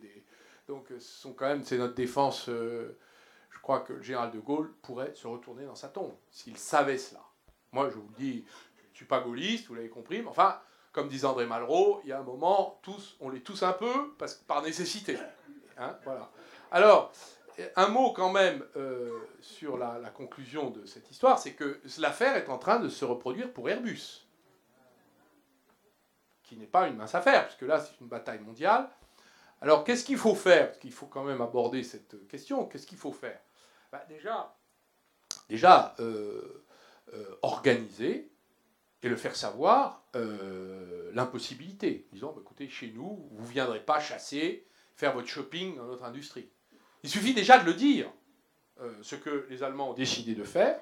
[0.67, 2.45] donc, ce sont quand même, c'est notre défense.
[2.47, 6.97] je crois que le général de Gaulle pourrait se retourner dans sa tombe s'il savait
[6.97, 7.21] cela.
[7.71, 8.45] Moi, je vous le dis,
[8.77, 10.59] je ne suis pas gaulliste, vous l'avez compris, mais enfin,
[10.91, 14.13] comme disait André Malraux, il y a un moment, tous, on l'est tous un peu,
[14.19, 15.17] parce, par nécessité.
[15.77, 16.29] Hein, voilà.
[16.71, 17.11] Alors,
[17.75, 22.49] un mot quand même euh, sur la, conclusion de cette histoire, c'est que l'affaire est
[22.49, 24.27] en train de se reproduire pour Airbus,
[26.43, 28.89] qui n'est pas une mince affaire, puisque là c'est une bataille mondiale.
[29.61, 30.67] Alors qu'est-ce qu'il faut faire?
[30.67, 32.65] Parce qu'il faut quand même aborder cette question.
[32.65, 33.39] Qu'est-ce qu'il faut faire?
[33.91, 34.05] Bah,
[35.49, 36.65] Déjà, euh,
[37.13, 38.31] euh, organiser
[39.01, 40.03] et le faire savoir
[41.13, 42.07] l'impossibilité.
[42.11, 46.03] Disons, bah, écoutez, chez nous, vous ne viendrez pas chasser, faire votre shopping dans notre
[46.03, 46.49] industrie.
[47.03, 48.09] Il suffit déjà de le dire,
[48.79, 50.79] euh, ce que les Allemands ont décidé de faire,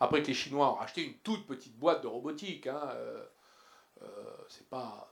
[0.00, 2.66] après que les Chinois ont racheté une toute petite boîte de robotique.
[2.66, 3.24] Hein, euh,
[4.02, 4.06] euh,
[4.48, 5.10] c'est pas.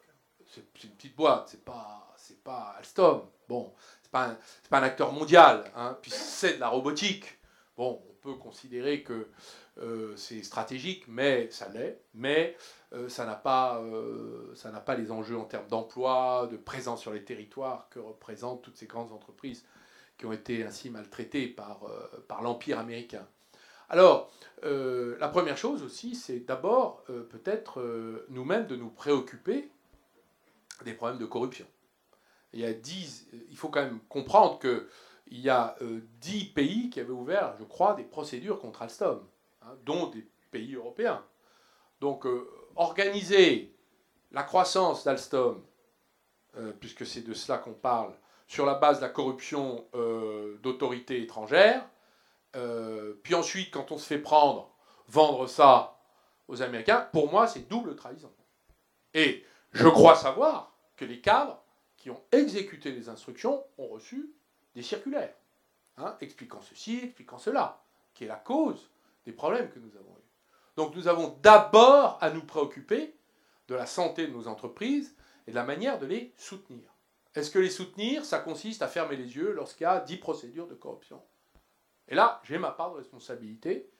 [0.82, 3.28] Une petite boîte, c'est pas, pas Alstom.
[3.48, 4.38] Bon, c'est pas, un,
[4.70, 7.38] pas un acteur mondial, hein, puis c'est de la robotique.
[7.76, 9.28] Bon, on peut considérer que
[10.16, 12.00] c'est stratégique, mais ça l'est.
[12.14, 12.56] Mais
[13.08, 13.80] ça n'a pas,
[14.54, 18.62] ça n'a pas les enjeux en termes d'emploi, de présence sur les territoires que représentent
[18.62, 19.66] toutes ces grandes entreprises
[20.18, 23.26] qui ont été ainsi maltraités par, euh, par l'Empire américain.
[23.88, 24.30] Alors,
[24.64, 27.80] euh, la première chose aussi, c'est d'abord euh, peut-être
[28.28, 29.70] nous-mêmes de nous préoccuper
[30.84, 31.66] des problèmes de corruption.
[32.52, 35.76] Il, y a il faut quand même comprendre qu'il y a
[36.20, 39.22] dix pays qui avaient ouvert, je crois, des procédures contre Alstom,
[39.62, 41.24] hein, dont des pays européens.
[42.00, 42.26] Donc,
[42.76, 43.74] organiser
[44.32, 45.62] la croissance d'Alstom,
[46.80, 48.14] puisque c'est de cela qu'on parle,
[48.48, 51.86] sur la base de la corruption euh, d'autorités étrangères.
[52.56, 54.74] Euh, puis ensuite, quand on se fait prendre,
[55.06, 56.00] vendre ça
[56.48, 58.32] aux Américains, pour moi, c'est double trahison.
[59.12, 61.62] Et je crois savoir que les cadres
[61.96, 64.32] qui ont exécuté les instructions ont reçu
[64.74, 65.34] des circulaires,
[65.98, 67.82] hein, expliquant ceci, expliquant cela,
[68.14, 68.90] qui est la cause
[69.26, 70.28] des problèmes que nous avons eus.
[70.76, 73.14] Donc nous avons d'abord à nous préoccuper
[73.66, 75.14] de la santé de nos entreprises
[75.46, 76.88] et de la manière de les soutenir.
[77.34, 80.66] Est-ce que les soutenir, ça consiste à fermer les yeux lorsqu'il y a 10 procédures
[80.66, 81.22] de corruption?
[82.08, 83.90] Et là, j'ai ma part de responsabilité,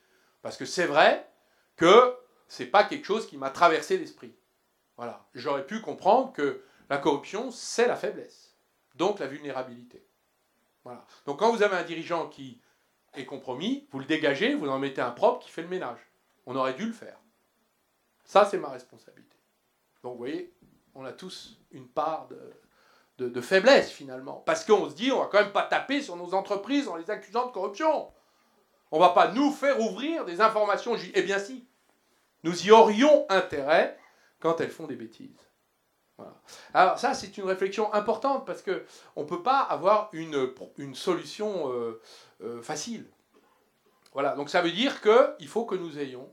[0.43, 1.29] parce que c'est vrai
[1.76, 2.16] que
[2.49, 4.35] ce n'est pas quelque chose qui m'a traversé l'esprit.
[4.97, 5.29] Voilà.
[5.35, 8.57] J'aurais pu comprendre que la corruption, c'est la faiblesse,
[8.95, 10.07] donc la vulnérabilité.
[10.85, 11.05] Voilà.
[11.26, 12.62] Donc quand vous avez un dirigeant qui
[13.14, 16.01] est compromis, vous le dégagez, vous en mettez un propre qui fait le ménage.
[16.47, 17.20] On aurait dû le faire.
[18.24, 19.37] Ça, c'est ma responsabilité.
[20.03, 20.55] Donc vous voyez,
[20.95, 22.39] on a tous une part de,
[23.19, 24.43] de, faiblesse finalement.
[24.47, 27.11] Parce qu'on se dit, on va quand même pas taper sur nos entreprises en les
[27.11, 28.09] accusant de corruption.
[28.91, 30.97] On va pas nous faire ouvrir des informations.
[31.14, 31.66] Eh bien si,
[32.45, 33.99] nous y aurions intérêt
[34.41, 35.49] quand elles font des bêtises.
[36.75, 41.73] Alors ça, c'est une réflexion importante parce que on peut pas avoir une, une solution
[41.73, 42.01] euh,
[42.43, 43.07] euh, facile.
[44.12, 46.29] Voilà, donc ça veut dire qu'il faut que nous ayons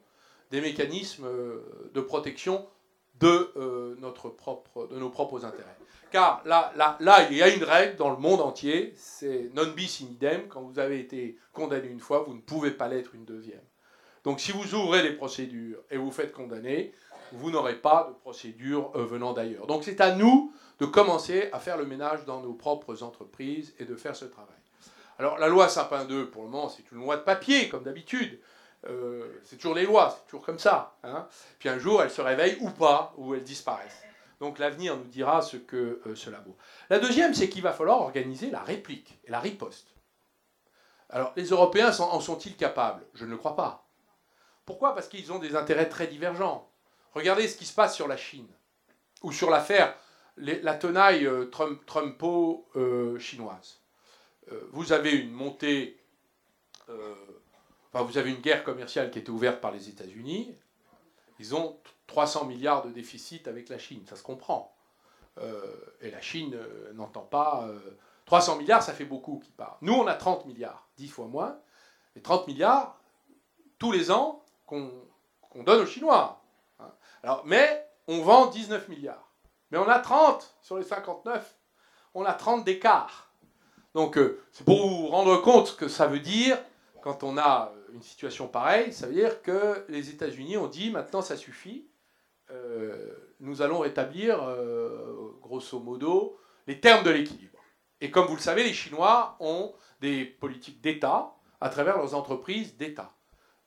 [0.52, 2.68] des mécanismes euh, de protection
[3.20, 5.78] de, notre propre, de nos propres intérêts.
[6.11, 9.68] Car là, là, là, il y a une règle dans le monde entier, c'est non
[9.76, 10.47] bis in idem.
[10.47, 13.61] Quand vous avez été condamné une fois, vous ne pouvez pas l'être une deuxième.
[14.24, 16.93] Donc si vous ouvrez les procédures et vous faites condamner,
[17.32, 19.68] vous n'aurez pas de procédure euh, venant d'ailleurs.
[19.68, 23.86] Donc c'est à nous de commencer à faire le ménage dans nos propres entreprises et
[23.86, 24.55] de faire ce travail.
[25.20, 28.39] Alors la loi Sapin 2, pour le moment, c'est une loi de papier, comme d'habitude.
[28.88, 30.96] Euh, c'est toujours les lois, c'est toujours comme ça.
[31.04, 31.28] Hein.
[31.60, 34.04] Puis un jour, elles se réveillent ou pas, ou elles disparaissent.
[34.40, 36.56] Donc l'avenir nous dira ce que euh, cela vaut.
[36.90, 39.88] La deuxième, c'est qu'il va falloir organiser la réplique et la riposte.
[41.10, 43.04] Alors les Européens en sont-ils capables?
[43.14, 43.88] Je ne le crois pas.
[44.66, 44.94] Pourquoi?
[44.94, 46.70] Parce qu'ils ont des intérêts très divergents.
[47.14, 48.50] Regardez ce qui se passe sur la Chine,
[49.24, 49.96] ou sur l'affaire,
[50.38, 51.46] la tenaille euh,
[51.86, 53.80] Trumpo-chinoise.
[54.72, 56.00] Vous avez une montée,
[58.04, 60.56] vous avez une guerre commerciale qui était ouverte par les États-Unis.
[61.39, 61.78] Ils ont
[62.08, 64.76] 300 milliards de déficit avec la Chine, ça se comprend.
[65.39, 65.62] Euh,
[66.02, 67.68] et la Chine euh, n'entend pas.
[68.26, 69.78] 300 euh, milliards, ça fait beaucoup qui part.
[69.82, 71.58] Nous, on a 30 milliards, 10 fois moins.
[72.16, 73.00] Et 30 milliards,
[73.80, 74.91] tous les ans, qu'on
[75.66, 76.41] donne aux Chinois.
[76.80, 76.91] Hein.
[77.24, 79.30] Alors, mais on vend 19 milliards.
[79.72, 81.56] Mais on a 30 sur les 59.
[82.14, 83.34] On a 30 d'écart.
[83.93, 84.18] Donc,
[84.52, 86.58] c'est pour vous rendre compte ce que ça veut dire
[87.02, 88.93] quand on a une situation pareille.
[88.93, 91.88] Ça veut dire que les États-Unis ont dit maintenant ça suffit.
[92.52, 96.38] Euh, nous allons rétablir, euh, grosso modo,
[96.68, 97.60] les termes de l'équilibre.
[98.02, 102.76] Et comme vous le savez, les Chinois ont des politiques d'État à travers leurs entreprises
[102.78, 103.14] d'État.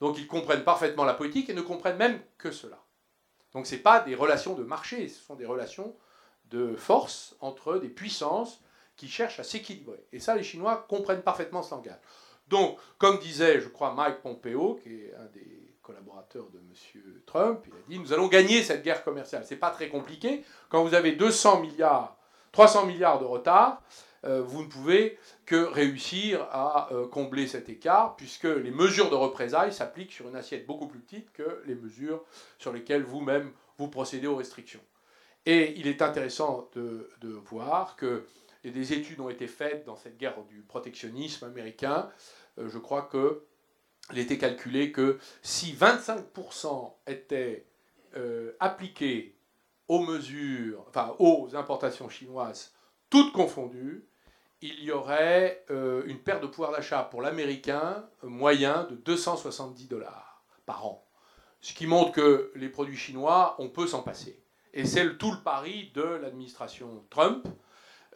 [0.00, 2.84] Donc ils comprennent parfaitement la politique et ne comprennent même que cela.
[3.52, 5.96] Donc ce pas des relations de marché, ce sont des relations
[6.50, 8.62] de force entre des puissances
[8.96, 10.04] qui cherchent à s'équilibrer.
[10.12, 11.98] Et ça, les Chinois comprennent parfaitement ce langage.
[12.48, 17.02] Donc, comme disait, je crois, Mike Pompeo, qui est un des collaborateur de M.
[17.24, 19.44] Trump, il a dit nous allons gagner cette guerre commerciale.
[19.46, 20.44] C'est pas très compliqué.
[20.68, 22.14] Quand vous avez 200 milliards,
[22.52, 23.82] 300 milliards de retard,
[24.24, 29.14] euh, vous ne pouvez que réussir à euh, combler cet écart, puisque les mesures de
[29.14, 32.22] représailles s'appliquent sur une assiette beaucoup plus petite que les mesures
[32.58, 34.80] sur lesquelles vous-même vous procédez aux restrictions.
[35.46, 37.08] Et il est intéressant de
[37.46, 38.26] voir que
[38.64, 42.10] des études ont été faites dans cette guerre du protectionnisme américain.
[42.58, 47.64] Euh, je crois qu'il était calculé que si 25% étaient
[48.58, 49.38] appliqués
[49.86, 52.74] aux mesures, enfin aux importations chinoises,
[53.10, 54.08] toutes confondues,
[54.60, 59.86] il y aurait euh, une perte de pouvoir d'achat pour l'Américain euh, moyen de 270
[59.86, 61.06] dollars par an.
[61.60, 64.42] Ce qui montre que les produits chinois, on peut s'en passer.
[64.74, 67.46] Et c'est tout le pari de l'administration Trump.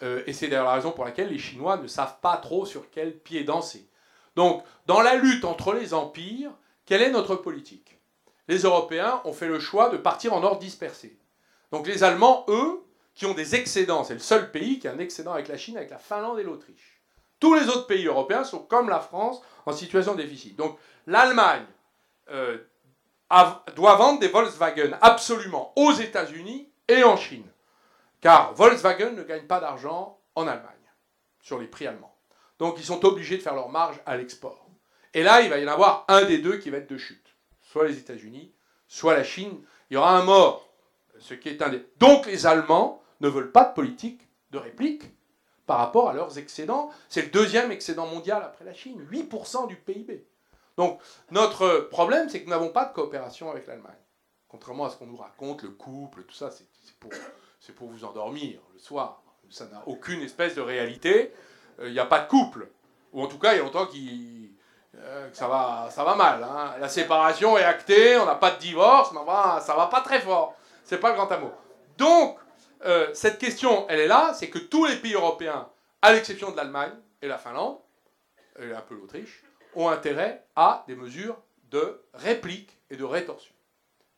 [0.02, 2.90] Euh, et c'est d'ailleurs la raison pour laquelle les Chinois ne savent pas trop sur
[2.90, 3.88] quel pied danser.
[4.36, 6.52] Donc, dans la lutte entre les empires,
[6.86, 7.98] quelle est notre politique?
[8.48, 11.16] Les Européens ont fait le choix de partir en ordre dispersé.
[11.70, 12.82] Donc les Allemands, eux,
[13.14, 14.04] qui ont des excédents.
[14.04, 16.42] C'est le seul pays qui a un excédent avec la Chine, avec la Finlande et
[16.42, 17.00] l'Autriche.
[17.40, 20.56] Tous les autres pays européens sont comme la France en situation de déficit.
[20.56, 21.64] Donc l'Allemagne
[22.30, 22.58] euh,
[23.74, 27.46] doit vendre des Volkswagen absolument aux États-Unis et en Chine.
[28.22, 30.72] Car Volkswagen ne gagne pas d'argent en Allemagne
[31.42, 32.16] sur les prix allemands.
[32.58, 34.66] Donc ils sont obligés de faire leur marge à l'export.
[35.12, 37.34] Et là, il va y en avoir un des deux qui va être de chute.
[37.60, 38.54] Soit les États-Unis,
[38.86, 39.62] soit la Chine.
[39.90, 40.72] Il y aura un mort.
[41.18, 41.98] Ce qui est.
[41.98, 45.04] Donc les Allemands ne veulent pas de politique de réplique
[45.66, 46.90] par rapport à leurs excédents.
[47.08, 50.26] C'est le deuxième excédent mondial après la Chine, 8% du PIB.
[50.76, 51.00] Donc
[51.30, 53.92] notre problème, c'est que nous n'avons pas de coopération avec l'Allemagne.
[54.48, 56.66] Contrairement à ce qu'on nous raconte, le couple, tout ça, c'est
[57.00, 57.10] pour,
[57.70, 59.22] pour, vous endormir le soir.
[59.50, 61.32] Ça n'a aucune espèce de réalité.
[61.80, 62.68] Euh, il n'y a pas de couple.
[63.12, 63.86] Ou en tout cas, il y a longtemps
[64.94, 66.42] euh, que ça va, ça va mal.
[66.42, 66.74] Hein.
[66.80, 69.20] La séparation est actée, on n'a pas de divorce, mais
[69.60, 70.56] ça va pas très fort.
[70.84, 71.52] C'est pas le grand amour.
[71.98, 72.38] Donc,
[72.84, 75.68] euh, cette question, elle est là, c'est que tous les pays européens,
[76.00, 77.78] à l'exception de l'Allemagne et la Finlande,
[78.58, 79.44] et un peu l'Autriche,
[79.74, 81.38] ont intérêt à des mesures
[81.70, 83.54] de réplique et de rétorsion.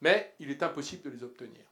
[0.00, 1.64] Mais il est impossible de les obtenir.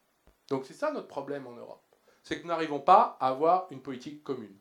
[0.49, 1.83] Donc c'est ça notre problème en Europe.
[2.23, 4.57] C'est que nous n'arrivons pas à avoir une politique commune.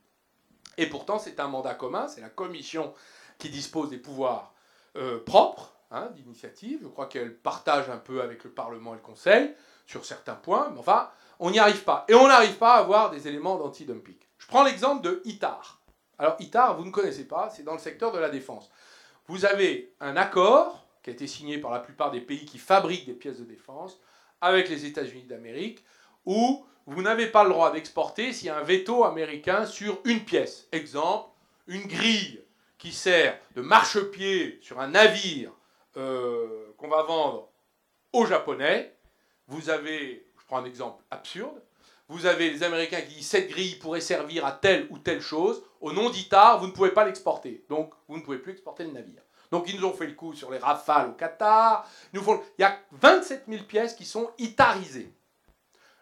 [0.78, 2.94] Et pourtant, c'est un mandat commun, c'est la Commission
[3.38, 4.54] qui dispose des pouvoirs
[4.96, 6.80] euh, propres hein, d'initiative.
[6.82, 9.54] Je crois qu'elle partage un peu avec le Parlement et le Conseil
[9.86, 11.10] sur certains points, mais enfin,
[11.40, 12.06] on n'y arrive pas.
[12.08, 14.18] Et on n'arrive pas à avoir des éléments d'anti-dumping.
[14.38, 15.82] Je prends l'exemple de ITAR.
[16.18, 18.72] Alors ITAR, vous ne connaissez pas, c'est dans le secteur de la défense.
[19.28, 23.06] Vous avez un accord qui a été signé par la plupart des pays qui fabriquent
[23.06, 24.00] des pièces de défense
[24.42, 25.84] avec les États-Unis d'Amérique,
[26.26, 30.26] où vous n'avez pas le droit d'exporter s'il y a un veto américain sur une
[30.26, 30.68] pièce.
[30.72, 31.30] Exemple,
[31.68, 32.44] une grille
[32.78, 35.52] qui sert de marchepied sur un navire
[35.98, 37.50] euh, qu'on va vendre
[38.14, 38.96] aux Japonais.
[39.48, 41.64] Vous avez prends un exemple absurde.
[42.10, 45.64] Vous avez les Américains qui disent cette grille pourrait servir à telle ou telle chose.
[45.80, 47.64] Au nom d'ITAR, vous ne pouvez pas l'exporter.
[47.70, 49.22] Donc, vous ne pouvez plus exporter le navire.
[49.52, 51.86] Donc, ils nous ont fait le coup sur les rafales au Qatar.
[52.14, 52.22] nous.
[52.58, 55.14] Il y a 27 000 pièces qui sont itarisées.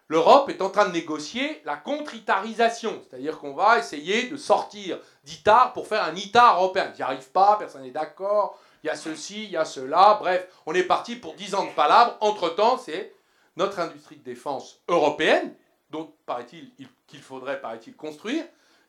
[0.08, 5.72] L'Europe est en train de négocier la contre-itarisation, c'est-à-dire qu'on va essayer de sortir d'ITAR
[5.72, 6.92] pour faire un ITAR européen.
[6.96, 10.48] J'y arrive pas, personne n'est d'accord, il y a ceci, il y a cela, bref,
[10.66, 12.16] on est parti pour 10 ans de palabres.
[12.20, 13.14] Entre-temps, c'est
[13.54, 15.54] notre industrie de défense européenne,
[15.90, 16.72] dont paraît-il
[17.06, 18.44] qu'il faudrait, paraît-il, construire,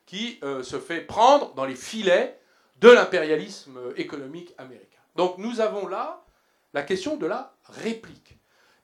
[0.06, 2.40] qui euh, se fait prendre dans les filets
[2.82, 4.98] de l'impérialisme économique américain.
[5.14, 6.24] Donc nous avons là
[6.74, 8.38] la question de la réplique.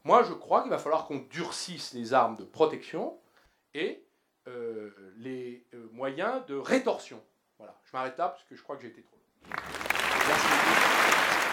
[0.05, 3.19] Moi, je crois qu'il va falloir qu'on durcisse les armes de protection
[3.75, 4.05] et
[4.47, 7.21] euh, les euh, moyens de rétorsion.
[7.59, 9.19] Voilà, je m'arrête là parce que je crois que j'ai été trop.
[9.49, 11.48] Merci beaucoup.